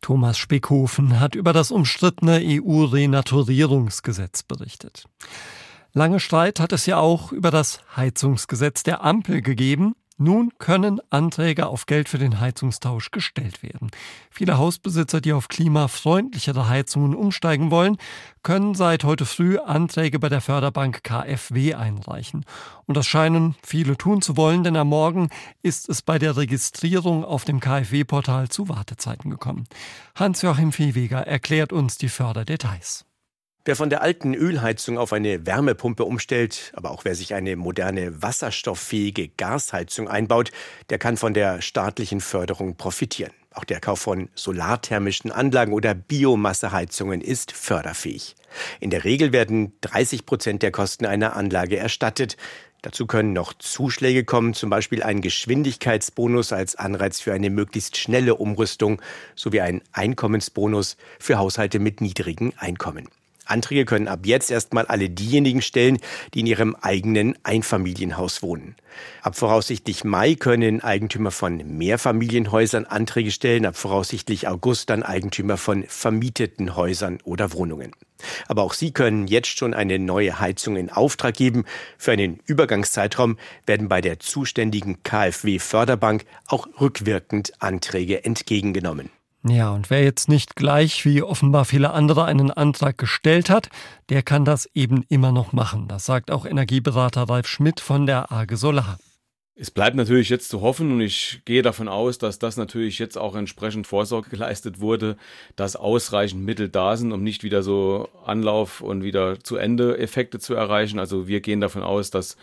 Thomas 0.00 0.36
Speckhofen 0.36 1.20
hat 1.20 1.34
über 1.34 1.52
das 1.52 1.70
umstrittene 1.70 2.40
EU-Renaturierungsgesetz 2.42 4.42
berichtet. 4.42 5.04
Lange 5.92 6.18
Streit 6.18 6.58
hat 6.58 6.72
es 6.72 6.86
ja 6.86 6.98
auch 6.98 7.30
über 7.30 7.52
das 7.52 7.80
Heizungsgesetz 7.96 8.82
der 8.82 9.04
Ampel 9.04 9.42
gegeben. 9.42 9.94
Nun 10.16 10.52
können 10.58 11.00
Anträge 11.10 11.66
auf 11.66 11.86
Geld 11.86 12.08
für 12.08 12.18
den 12.18 12.38
Heizungstausch 12.38 13.10
gestellt 13.10 13.64
werden. 13.64 13.90
Viele 14.30 14.58
Hausbesitzer, 14.58 15.20
die 15.20 15.32
auf 15.32 15.48
klimafreundlichere 15.48 16.68
Heizungen 16.68 17.16
umsteigen 17.16 17.72
wollen, 17.72 17.96
können 18.44 18.76
seit 18.76 19.02
heute 19.02 19.26
früh 19.26 19.58
Anträge 19.58 20.20
bei 20.20 20.28
der 20.28 20.40
Förderbank 20.40 21.02
KfW 21.02 21.74
einreichen. 21.74 22.44
Und 22.86 22.96
das 22.96 23.08
scheinen 23.08 23.56
viele 23.64 23.96
tun 23.96 24.22
zu 24.22 24.36
wollen, 24.36 24.62
denn 24.62 24.76
am 24.76 24.88
Morgen 24.88 25.30
ist 25.62 25.88
es 25.88 26.00
bei 26.00 26.20
der 26.20 26.36
Registrierung 26.36 27.24
auf 27.24 27.44
dem 27.44 27.58
KfW-Portal 27.58 28.48
zu 28.48 28.68
Wartezeiten 28.68 29.30
gekommen. 29.30 29.64
Hans-Joachim 30.14 30.70
Viehweger 30.70 31.26
erklärt 31.26 31.72
uns 31.72 31.98
die 31.98 32.08
Förderdetails. 32.08 33.04
Wer 33.66 33.76
von 33.76 33.88
der 33.88 34.02
alten 34.02 34.34
Ölheizung 34.34 34.98
auf 34.98 35.14
eine 35.14 35.46
Wärmepumpe 35.46 36.04
umstellt, 36.04 36.70
aber 36.76 36.90
auch 36.90 37.06
wer 37.06 37.14
sich 37.14 37.32
eine 37.32 37.56
moderne 37.56 38.22
wasserstofffähige 38.22 39.28
Gasheizung 39.28 40.06
einbaut, 40.06 40.50
der 40.90 40.98
kann 40.98 41.16
von 41.16 41.32
der 41.32 41.62
staatlichen 41.62 42.20
Förderung 42.20 42.76
profitieren. 42.76 43.32
Auch 43.54 43.64
der 43.64 43.80
Kauf 43.80 44.00
von 44.00 44.28
solarthermischen 44.34 45.32
Anlagen 45.32 45.72
oder 45.72 45.94
Biomasseheizungen 45.94 47.22
ist 47.22 47.52
förderfähig. 47.52 48.36
In 48.80 48.90
der 48.90 49.04
Regel 49.04 49.32
werden 49.32 49.72
30 49.80 50.26
Prozent 50.26 50.62
der 50.62 50.70
Kosten 50.70 51.06
einer 51.06 51.34
Anlage 51.34 51.78
erstattet. 51.78 52.36
Dazu 52.82 53.06
können 53.06 53.32
noch 53.32 53.54
Zuschläge 53.54 54.24
kommen, 54.24 54.52
zum 54.52 54.68
Beispiel 54.68 55.02
ein 55.02 55.22
Geschwindigkeitsbonus 55.22 56.52
als 56.52 56.76
Anreiz 56.76 57.18
für 57.18 57.32
eine 57.32 57.48
möglichst 57.48 57.96
schnelle 57.96 58.34
Umrüstung 58.34 59.00
sowie 59.34 59.62
ein 59.62 59.80
Einkommensbonus 59.92 60.98
für 61.18 61.38
Haushalte 61.38 61.78
mit 61.78 62.02
niedrigen 62.02 62.52
Einkommen. 62.58 63.08
Anträge 63.44 63.84
können 63.84 64.08
ab 64.08 64.20
jetzt 64.24 64.50
erstmal 64.50 64.86
alle 64.86 65.10
diejenigen 65.10 65.62
stellen, 65.62 65.98
die 66.32 66.40
in 66.40 66.46
ihrem 66.46 66.74
eigenen 66.80 67.36
Einfamilienhaus 67.42 68.42
wohnen. 68.42 68.76
Ab 69.22 69.36
voraussichtlich 69.36 70.04
Mai 70.04 70.34
können 70.34 70.80
Eigentümer 70.82 71.30
von 71.30 71.56
Mehrfamilienhäusern 71.56 72.86
Anträge 72.86 73.30
stellen, 73.30 73.66
ab 73.66 73.76
voraussichtlich 73.76 74.48
August 74.48 74.90
dann 74.90 75.02
Eigentümer 75.02 75.56
von 75.56 75.84
vermieteten 75.88 76.76
Häusern 76.76 77.18
oder 77.24 77.52
Wohnungen. 77.52 77.92
Aber 78.48 78.62
auch 78.62 78.72
sie 78.72 78.92
können 78.92 79.26
jetzt 79.26 79.58
schon 79.58 79.74
eine 79.74 79.98
neue 79.98 80.40
Heizung 80.40 80.76
in 80.76 80.90
Auftrag 80.90 81.34
geben. 81.34 81.64
Für 81.98 82.12
einen 82.12 82.40
Übergangszeitraum 82.46 83.38
werden 83.66 83.88
bei 83.88 84.00
der 84.00 84.20
zuständigen 84.20 85.02
KfW-Förderbank 85.02 86.24
auch 86.46 86.68
rückwirkend 86.80 87.52
Anträge 87.60 88.24
entgegengenommen. 88.24 89.10
Ja, 89.46 89.72
und 89.72 89.90
wer 89.90 90.02
jetzt 90.02 90.30
nicht 90.30 90.56
gleich 90.56 91.04
wie 91.04 91.22
offenbar 91.22 91.66
viele 91.66 91.90
andere 91.90 92.24
einen 92.24 92.50
Antrag 92.50 92.96
gestellt 92.96 93.50
hat, 93.50 93.68
der 94.08 94.22
kann 94.22 94.46
das 94.46 94.68
eben 94.74 95.04
immer 95.10 95.32
noch 95.32 95.52
machen. 95.52 95.86
Das 95.86 96.06
sagt 96.06 96.30
auch 96.30 96.46
Energieberater 96.46 97.24
Ralf 97.24 97.46
Schmidt 97.46 97.80
von 97.80 98.06
der 98.06 98.32
AGE 98.32 98.56
Solar. 98.56 98.98
Es 99.56 99.70
bleibt 99.70 99.96
natürlich 99.96 100.30
jetzt 100.30 100.48
zu 100.48 100.62
hoffen 100.62 100.90
und 100.90 101.00
ich 101.02 101.42
gehe 101.44 101.62
davon 101.62 101.88
aus, 101.88 102.16
dass 102.16 102.38
das 102.38 102.56
natürlich 102.56 102.98
jetzt 102.98 103.18
auch 103.18 103.36
entsprechend 103.36 103.86
Vorsorge 103.86 104.30
geleistet 104.30 104.80
wurde, 104.80 105.16
dass 105.56 105.76
ausreichend 105.76 106.42
Mittel 106.42 106.70
da 106.70 106.96
sind, 106.96 107.12
um 107.12 107.22
nicht 107.22 107.44
wieder 107.44 107.62
so 107.62 108.08
Anlauf 108.24 108.80
und 108.80 109.04
wieder 109.04 109.38
zu 109.40 109.56
Ende 109.56 109.98
Effekte 109.98 110.40
zu 110.40 110.54
erreichen. 110.54 110.98
Also 110.98 111.28
wir 111.28 111.40
gehen 111.40 111.60
davon 111.60 111.82
aus, 111.82 112.10
dass 112.10 112.36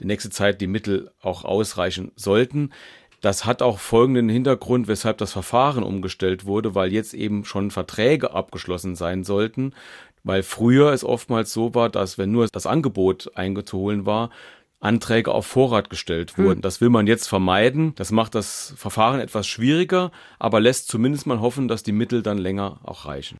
die 0.00 0.06
nächste 0.06 0.30
Zeit 0.30 0.60
die 0.60 0.66
Mittel 0.66 1.10
auch 1.20 1.44
ausreichen 1.44 2.12
sollten. 2.16 2.70
Das 3.20 3.44
hat 3.44 3.62
auch 3.62 3.78
folgenden 3.78 4.28
Hintergrund, 4.28 4.88
weshalb 4.88 5.18
das 5.18 5.32
Verfahren 5.32 5.82
umgestellt 5.82 6.44
wurde, 6.44 6.74
weil 6.74 6.92
jetzt 6.92 7.14
eben 7.14 7.44
schon 7.44 7.70
Verträge 7.70 8.32
abgeschlossen 8.32 8.94
sein 8.94 9.24
sollten, 9.24 9.72
weil 10.22 10.42
früher 10.42 10.92
es 10.92 11.04
oftmals 11.04 11.52
so 11.52 11.74
war, 11.74 11.88
dass 11.88 12.18
wenn 12.18 12.32
nur 12.32 12.48
das 12.48 12.66
Angebot 12.66 13.30
eingeholen 13.36 14.06
war, 14.06 14.30
Anträge 14.80 15.32
auf 15.32 15.46
Vorrat 15.46 15.90
gestellt 15.90 16.36
hm. 16.36 16.44
wurden. 16.44 16.58
Hm. 16.58 16.62
Das 16.62 16.80
will 16.80 16.90
man 16.90 17.06
jetzt 17.06 17.28
vermeiden. 17.28 17.94
Das 17.96 18.10
macht 18.10 18.34
das 18.34 18.74
Verfahren 18.76 19.20
etwas 19.20 19.46
schwieriger, 19.46 20.10
aber 20.38 20.60
lässt 20.60 20.88
zumindest 20.88 21.26
mal 21.26 21.40
hoffen, 21.40 21.68
dass 21.68 21.82
die 21.82 21.92
Mittel 21.92 22.22
dann 22.22 22.38
länger 22.38 22.80
auch 22.84 23.06
reichen. 23.06 23.38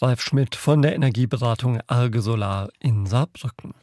Ralf 0.00 0.22
Schmidt 0.22 0.56
von 0.56 0.80
der 0.80 0.94
Energieberatung 0.94 1.80
Arge 1.86 2.22
Solar 2.22 2.70
in 2.78 3.06
Saarbrücken. 3.06 3.74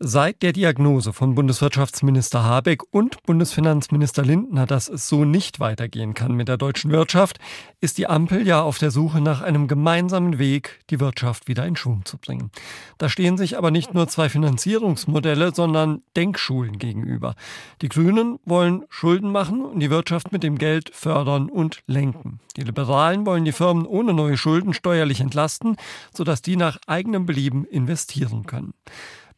Seit 0.00 0.44
der 0.44 0.52
Diagnose 0.52 1.12
von 1.12 1.34
Bundeswirtschaftsminister 1.34 2.44
Habeck 2.44 2.82
und 2.92 3.20
Bundesfinanzminister 3.24 4.24
Lindner, 4.24 4.64
dass 4.64 4.88
es 4.88 5.08
so 5.08 5.24
nicht 5.24 5.58
weitergehen 5.58 6.14
kann 6.14 6.34
mit 6.34 6.46
der 6.46 6.56
deutschen 6.56 6.92
Wirtschaft, 6.92 7.40
ist 7.80 7.98
die 7.98 8.06
Ampel 8.06 8.46
ja 8.46 8.62
auf 8.62 8.78
der 8.78 8.92
Suche 8.92 9.20
nach 9.20 9.42
einem 9.42 9.66
gemeinsamen 9.66 10.38
Weg, 10.38 10.78
die 10.90 11.00
Wirtschaft 11.00 11.48
wieder 11.48 11.66
in 11.66 11.74
Schwung 11.74 12.04
zu 12.04 12.16
bringen. 12.16 12.52
Da 12.98 13.08
stehen 13.08 13.36
sich 13.36 13.58
aber 13.58 13.72
nicht 13.72 13.92
nur 13.92 14.06
zwei 14.06 14.28
Finanzierungsmodelle, 14.28 15.52
sondern 15.52 16.02
Denkschulen 16.14 16.78
gegenüber. 16.78 17.34
Die 17.82 17.88
Grünen 17.88 18.38
wollen 18.44 18.84
Schulden 18.90 19.32
machen 19.32 19.64
und 19.64 19.80
die 19.80 19.90
Wirtschaft 19.90 20.30
mit 20.30 20.44
dem 20.44 20.58
Geld 20.58 20.94
fördern 20.94 21.50
und 21.50 21.82
lenken. 21.88 22.38
Die 22.56 22.62
Liberalen 22.62 23.26
wollen 23.26 23.44
die 23.44 23.50
Firmen 23.50 23.84
ohne 23.84 24.14
neue 24.14 24.36
Schulden 24.36 24.74
steuerlich 24.74 25.18
entlasten, 25.18 25.76
sodass 26.14 26.40
die 26.40 26.54
nach 26.54 26.78
eigenem 26.86 27.26
Belieben 27.26 27.64
investieren 27.64 28.46
können. 28.46 28.74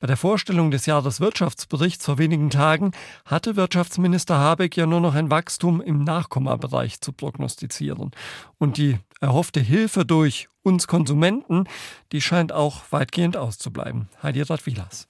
Bei 0.00 0.06
der 0.06 0.16
Vorstellung 0.16 0.70
des 0.70 0.86
Jahreswirtschaftsberichts 0.86 2.06
vor 2.06 2.16
wenigen 2.16 2.48
Tagen 2.48 2.92
hatte 3.26 3.56
Wirtschaftsminister 3.56 4.38
Habeck 4.38 4.74
ja 4.78 4.86
nur 4.86 5.02
noch 5.02 5.14
ein 5.14 5.30
Wachstum 5.30 5.82
im 5.82 6.04
Nachkommabereich 6.04 7.02
zu 7.02 7.12
prognostizieren. 7.12 8.10
Und 8.56 8.78
die 8.78 8.96
erhoffte 9.20 9.60
Hilfe 9.60 10.06
durch 10.06 10.48
uns 10.62 10.86
Konsumenten, 10.86 11.64
die 12.12 12.22
scheint 12.22 12.50
auch 12.50 12.80
weitgehend 12.88 13.36
auszubleiben. 13.36 14.08
Heidi 14.22 14.40
Radwilas. 14.40 15.06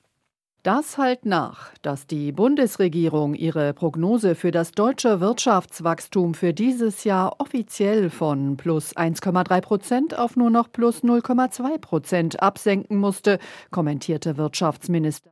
Das 0.62 0.98
halt 0.98 1.24
nach, 1.24 1.72
dass 1.80 2.06
die 2.06 2.32
Bundesregierung 2.32 3.32
ihre 3.34 3.72
Prognose 3.72 4.34
für 4.34 4.50
das 4.50 4.72
deutsche 4.72 5.18
Wirtschaftswachstum 5.18 6.34
für 6.34 6.52
dieses 6.52 7.04
Jahr 7.04 7.40
offiziell 7.40 8.10
von 8.10 8.58
plus 8.58 8.94
1,3 8.94 9.60
Prozent 9.62 10.18
auf 10.18 10.36
nur 10.36 10.50
noch 10.50 10.70
plus 10.70 11.02
0,2 11.02 11.78
Prozent 11.78 12.42
absenken 12.42 12.98
musste, 12.98 13.38
kommentierte 13.70 14.36
Wirtschaftsminister 14.36 15.30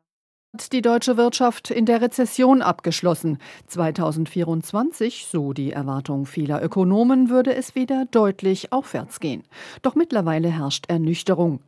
hat 0.55 0.73
die 0.73 0.81
deutsche 0.81 1.19
Wirtschaft 1.19 1.71
in 1.71 1.85
der 1.85 2.01
Rezession 2.01 2.63
abgeschlossen. 2.63 3.37
2024, 3.67 5.27
so 5.31 5.53
die 5.53 5.73
Erwartung 5.73 6.25
vieler 6.25 6.63
Ökonomen, 6.63 7.29
würde 7.29 7.55
es 7.55 7.75
wieder 7.75 8.07
deutlich 8.11 8.73
aufwärts 8.73 9.21
gehen. 9.21 9.43
Doch 9.83 9.95
mittlerweile 9.95 10.49
herrscht 10.49 10.87
Ernüchterung. 10.89 11.61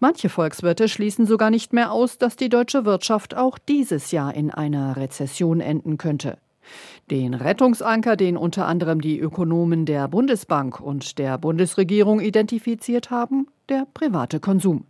Manche 0.00 0.28
Volkswirte 0.28 0.88
schließen 0.88 1.24
sogar 1.24 1.48
nicht 1.48 1.72
mehr 1.72 1.92
aus, 1.92 2.18
dass 2.18 2.36
die 2.36 2.50
deutsche 2.50 2.84
Wirtschaft 2.84 3.34
auch 3.34 3.58
dieses 3.58 4.10
Jahr 4.10 4.34
in 4.34 4.50
einer 4.50 4.96
Rezession 4.96 5.60
enden 5.60 5.96
könnte. 5.96 6.36
Den 7.10 7.32
Rettungsanker, 7.32 8.16
den 8.16 8.36
unter 8.36 8.66
anderem 8.66 9.00
die 9.00 9.18
Ökonomen 9.18 9.86
der 9.86 10.08
Bundesbank 10.08 10.78
und 10.78 11.18
der 11.18 11.38
Bundesregierung 11.38 12.20
identifiziert 12.20 13.10
haben, 13.10 13.46
der 13.70 13.86
private 13.94 14.40
Konsum. 14.40 14.84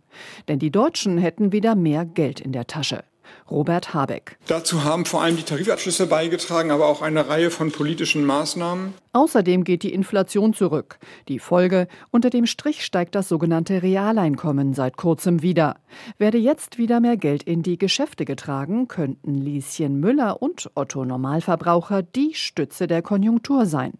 Denn 0.49 0.59
die 0.59 0.71
Deutschen 0.71 1.17
hätten 1.17 1.53
wieder 1.53 1.75
mehr 1.75 2.03
Geld 2.03 2.41
in 2.41 2.51
der 2.51 2.67
Tasche. 2.67 3.03
Robert 3.49 3.93
Habeck. 3.93 4.37
Dazu 4.47 4.83
haben 4.83 5.05
vor 5.05 5.21
allem 5.21 5.37
die 5.37 5.43
Tarifabschlüsse 5.43 6.07
beigetragen, 6.07 6.71
aber 6.71 6.87
auch 6.87 7.01
eine 7.01 7.27
Reihe 7.27 7.51
von 7.51 7.71
politischen 7.71 8.25
Maßnahmen. 8.25 8.93
Außerdem 9.13 9.63
geht 9.63 9.83
die 9.83 9.93
Inflation 9.93 10.53
zurück. 10.53 10.99
Die 11.27 11.39
Folge, 11.39 11.87
unter 12.11 12.29
dem 12.29 12.45
Strich 12.45 12.85
steigt 12.85 13.15
das 13.15 13.29
sogenannte 13.29 13.81
Realeinkommen 13.81 14.73
seit 14.73 14.97
kurzem 14.97 15.41
wieder. 15.41 15.77
Werde 16.17 16.37
jetzt 16.37 16.77
wieder 16.77 16.99
mehr 16.99 17.17
Geld 17.17 17.43
in 17.43 17.63
die 17.63 17.77
Geschäfte 17.77 18.25
getragen, 18.25 18.87
könnten 18.87 19.35
Lieschen 19.35 19.99
Müller 19.99 20.41
und 20.41 20.69
Otto 20.75 21.05
Normalverbraucher 21.05 22.03
die 22.03 22.33
Stütze 22.33 22.87
der 22.87 23.01
Konjunktur 23.01 23.65
sein. 23.65 23.93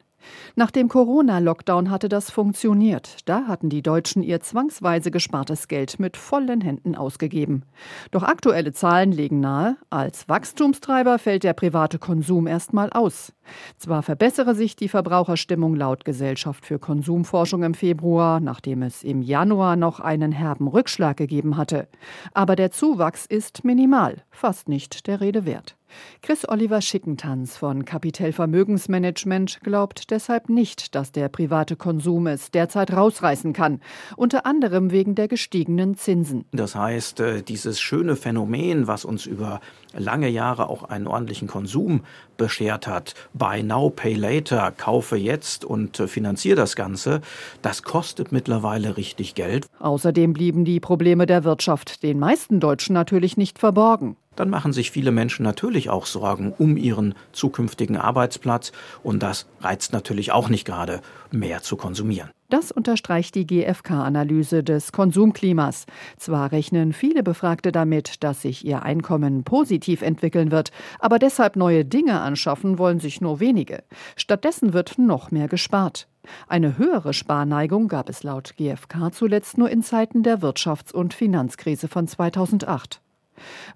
Nach 0.55 0.71
dem 0.71 0.89
Corona-Lockdown 0.89 1.89
hatte 1.89 2.09
das 2.09 2.31
funktioniert. 2.31 3.17
Da 3.25 3.45
hatten 3.47 3.69
die 3.69 3.81
Deutschen 3.81 4.23
ihr 4.23 4.39
zwangsweise 4.39 5.11
gespartes 5.11 5.67
Geld 5.67 5.99
mit 5.99 6.17
vollen 6.17 6.61
Händen 6.61 6.95
ausgegeben. 6.95 7.63
Doch 8.11 8.23
aktuelle 8.23 8.73
Zahlen 8.73 9.11
legen 9.11 9.39
nahe, 9.39 9.77
als 9.89 10.27
Wachstumstreiber 10.27 11.19
fällt 11.19 11.43
der 11.43 11.53
private 11.53 11.99
Konsum 11.99 12.47
erstmal 12.47 12.89
aus. 12.91 13.33
Zwar 13.77 14.03
verbessere 14.03 14.55
sich 14.55 14.75
die 14.75 14.89
Verbraucherstimmung 14.89 15.75
laut 15.75 16.05
Gesellschaft 16.05 16.65
für 16.65 16.79
Konsumforschung 16.79 17.63
im 17.63 17.73
Februar, 17.73 18.39
nachdem 18.39 18.81
es 18.81 19.03
im 19.03 19.21
Januar 19.21 19.75
noch 19.75 19.99
einen 19.99 20.31
herben 20.31 20.67
Rückschlag 20.67 21.17
gegeben 21.17 21.55
hatte. 21.55 21.87
Aber 22.33 22.55
der 22.55 22.71
Zuwachs 22.71 23.25
ist 23.25 23.63
minimal, 23.63 24.23
fast 24.31 24.67
nicht 24.67 25.07
der 25.07 25.21
Rede 25.21 25.45
wert. 25.45 25.76
Chris 26.21 26.47
Oliver 26.47 26.81
Schickentanz 26.81 27.57
von 27.57 27.85
Capital 27.85 28.31
Vermögensmanagement 28.31 29.59
glaubt 29.63 30.11
deshalb 30.11 30.49
nicht, 30.49 30.95
dass 30.95 31.11
der 31.11 31.29
private 31.29 31.75
Konsum 31.75 32.27
es 32.27 32.51
derzeit 32.51 32.91
rausreißen 32.91 33.53
kann, 33.53 33.81
unter 34.15 34.45
anderem 34.45 34.91
wegen 34.91 35.15
der 35.15 35.27
gestiegenen 35.27 35.95
Zinsen. 35.95 36.45
Das 36.51 36.75
heißt, 36.75 37.19
äh, 37.19 37.41
dieses 37.43 37.79
schöne 37.79 38.15
Phänomen, 38.15 38.87
was 38.87 39.05
uns 39.05 39.25
über 39.25 39.61
lange 39.93 40.29
Jahre 40.29 40.69
auch 40.69 40.83
einen 40.83 41.07
ordentlichen 41.07 41.47
Konsum 41.47 42.01
beschert 42.35 42.87
hat, 42.87 43.13
Buy 43.33 43.63
Now, 43.63 43.89
Pay 43.89 44.15
Later, 44.15 44.71
kaufe 44.71 45.15
jetzt 45.15 45.65
und 45.65 45.99
äh, 45.99 46.07
finanziere 46.07 46.55
das 46.55 46.75
Ganze, 46.75 47.21
das 47.61 47.83
kostet 47.83 48.31
mittlerweile 48.31 48.97
richtig 48.97 49.35
Geld. 49.35 49.67
Außerdem 49.79 50.33
blieben 50.33 50.65
die 50.65 50.79
Probleme 50.79 51.25
der 51.25 51.43
Wirtschaft 51.43 52.03
den 52.03 52.19
meisten 52.19 52.59
Deutschen 52.59 52.93
natürlich 52.93 53.37
nicht 53.37 53.59
verborgen 53.59 54.17
dann 54.37 54.49
machen 54.49 54.71
sich 54.71 54.91
viele 54.91 55.11
Menschen 55.11 55.43
natürlich 55.43 55.89
auch 55.89 56.05
Sorgen 56.05 56.53
um 56.57 56.77
ihren 56.77 57.15
zukünftigen 57.33 57.97
Arbeitsplatz 57.97 58.71
und 59.03 59.21
das 59.21 59.47
reizt 59.59 59.91
natürlich 59.91 60.31
auch 60.31 60.47
nicht 60.47 60.65
gerade, 60.65 61.01
mehr 61.31 61.61
zu 61.61 61.75
konsumieren. 61.75 62.29
Das 62.49 62.71
unterstreicht 62.71 63.35
die 63.35 63.45
GfK-Analyse 63.45 64.63
des 64.63 64.93
Konsumklimas. 64.93 65.85
Zwar 66.15 66.53
rechnen 66.53 66.93
viele 66.93 67.21
Befragte 67.21 67.73
damit, 67.73 68.23
dass 68.23 68.43
sich 68.43 68.65
ihr 68.65 68.83
Einkommen 68.83 69.43
positiv 69.43 70.01
entwickeln 70.01 70.49
wird, 70.49 70.71
aber 70.99 71.19
deshalb 71.19 71.57
neue 71.57 71.83
Dinge 71.83 72.21
anschaffen 72.21 72.77
wollen 72.77 73.01
sich 73.01 73.19
nur 73.19 73.41
wenige. 73.41 73.83
Stattdessen 74.15 74.71
wird 74.71 74.97
noch 74.97 75.29
mehr 75.29 75.49
gespart. 75.49 76.07
Eine 76.47 76.77
höhere 76.77 77.13
Sparneigung 77.13 77.89
gab 77.89 78.09
es 78.09 78.23
laut 78.23 78.55
GfK 78.55 79.11
zuletzt 79.11 79.57
nur 79.57 79.69
in 79.69 79.83
Zeiten 79.83 80.23
der 80.23 80.39
Wirtschafts- 80.39 80.93
und 80.93 81.13
Finanzkrise 81.13 81.89
von 81.89 82.07
2008. 82.07 83.01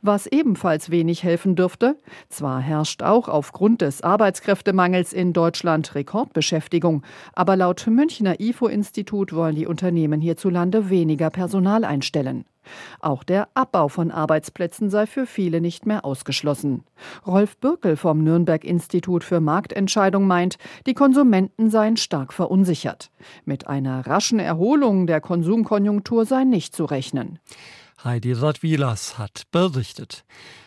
Was 0.02 0.28
ebenfalls 0.28 0.92
wenig 0.92 1.24
helfen 1.24 1.56
dürfte, 1.56 1.98
zwar 2.30 2.60
herrscht 2.60 3.04
auch 3.04 3.28
aufgrund 3.28 3.82
des 3.82 4.02
Arbeitskräftemangels 4.02 5.14
in 5.14 5.34
Deutschland 5.34 5.96
Rekordbeschäftigung, 5.96 7.04
aber 7.34 7.56
laut 7.56 7.86
Münchner 7.88 8.40
IFO-Institut 8.40 9.34
wollen 9.34 9.56
die 9.56 9.68
Unternehmen 9.68 10.22
hierzulande 10.22 10.90
weniger 10.90 11.30
Personal 11.30 11.84
einstellen. 11.84 12.46
Auch 13.00 13.24
der 13.24 13.48
Abbau 13.54 13.88
von 13.88 14.12
Arbeitsplätzen 14.12 14.90
sei 14.90 15.08
für 15.08 15.26
viele 15.26 15.62
nicht 15.62 15.86
mehr 15.86 16.06
ausgeschlossen. 16.06 16.84
Rolf 17.26 17.58
Birkel 17.58 17.96
vom 17.96 18.24
Nürnberg 18.24 18.64
Institut 18.64 19.24
für 19.24 19.40
Marktentscheidung 19.40 20.28
meint, 20.28 20.58
die 20.86 20.94
Konsumenten 20.94 21.70
seien 21.70 21.98
stark 21.98 22.34
verunsichert. 22.34 23.10
Mit 23.46 23.68
einer 23.68 24.06
raschen 24.06 24.40
Erholung 24.40 25.08
der 25.08 25.22
Konsumkonjunktur 25.22 26.26
sei 26.26 26.44
nicht 26.44 26.76
zu 26.76 26.86
rechnen. 26.86 27.40
Heidi 28.04 28.34
Radwilas 28.34 29.20
hat 29.20 29.44
berichtet. 29.52 30.24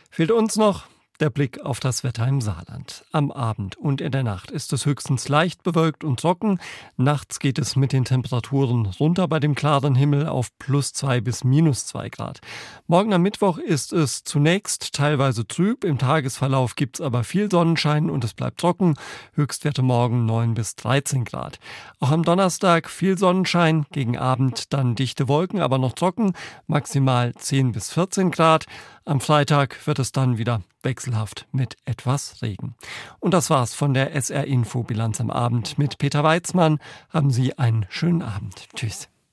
Fehlt 0.08 0.30
uns 0.30 0.54
noch 0.54 0.84
Der 1.20 1.30
Blick 1.30 1.60
auf 1.60 1.78
das 1.78 2.02
Wetter 2.02 2.26
im 2.26 2.40
Saarland. 2.40 3.04
Am 3.12 3.30
Abend 3.30 3.76
und 3.76 4.00
in 4.00 4.10
der 4.10 4.24
Nacht 4.24 4.50
ist 4.50 4.72
es 4.72 4.84
höchstens 4.84 5.28
leicht 5.28 5.62
bewölkt 5.62 6.02
und 6.02 6.18
trocken. 6.18 6.58
Nachts 6.96 7.38
geht 7.38 7.60
es 7.60 7.76
mit 7.76 7.92
den 7.92 8.04
Temperaturen 8.04 8.86
runter 8.86 9.28
bei 9.28 9.38
dem 9.38 9.54
klaren 9.54 9.94
Himmel 9.94 10.26
auf 10.26 10.48
plus 10.58 10.92
zwei 10.92 11.20
bis 11.20 11.44
minus 11.44 11.86
zwei 11.86 12.08
Grad. 12.08 12.40
Morgen 12.88 13.12
am 13.14 13.22
Mittwoch 13.22 13.58
ist 13.58 13.92
es 13.92 14.24
zunächst 14.24 14.92
teilweise 14.92 15.46
trüb. 15.46 15.84
Im 15.84 15.98
Tagesverlauf 15.98 16.74
gibt 16.74 16.98
es 16.98 17.00
aber 17.00 17.22
viel 17.22 17.48
Sonnenschein 17.48 18.10
und 18.10 18.24
es 18.24 18.34
bleibt 18.34 18.58
trocken. 18.58 18.96
Höchstwerte 19.34 19.82
morgen 19.82 20.26
neun 20.26 20.54
bis 20.54 20.74
13 20.74 21.24
Grad. 21.24 21.60
Auch 22.00 22.10
am 22.10 22.24
Donnerstag 22.24 22.90
viel 22.90 23.16
Sonnenschein. 23.16 23.86
Gegen 23.92 24.18
Abend 24.18 24.72
dann 24.72 24.96
dichte 24.96 25.28
Wolken, 25.28 25.60
aber 25.60 25.78
noch 25.78 25.92
trocken. 25.92 26.32
Maximal 26.66 27.32
10 27.36 27.70
bis 27.70 27.92
14 27.92 28.32
Grad. 28.32 28.66
Am 29.06 29.20
Freitag 29.20 29.86
wird 29.86 29.98
es 29.98 30.12
dann 30.12 30.38
wieder 30.38 30.62
wechselhaft 30.82 31.46
mit 31.52 31.76
etwas 31.84 32.40
Regen. 32.40 32.74
Und 33.20 33.34
das 33.34 33.50
war's 33.50 33.74
von 33.74 33.92
der 33.92 34.14
SR 34.14 34.46
Info 34.46 34.82
Bilanz 34.82 35.20
am 35.20 35.30
Abend 35.30 35.76
mit 35.76 35.98
Peter 35.98 36.24
Weizmann. 36.24 36.78
Haben 37.10 37.30
Sie 37.30 37.58
einen 37.58 37.84
schönen 37.90 38.22
Abend. 38.22 38.66
Tschüss. 38.74 39.10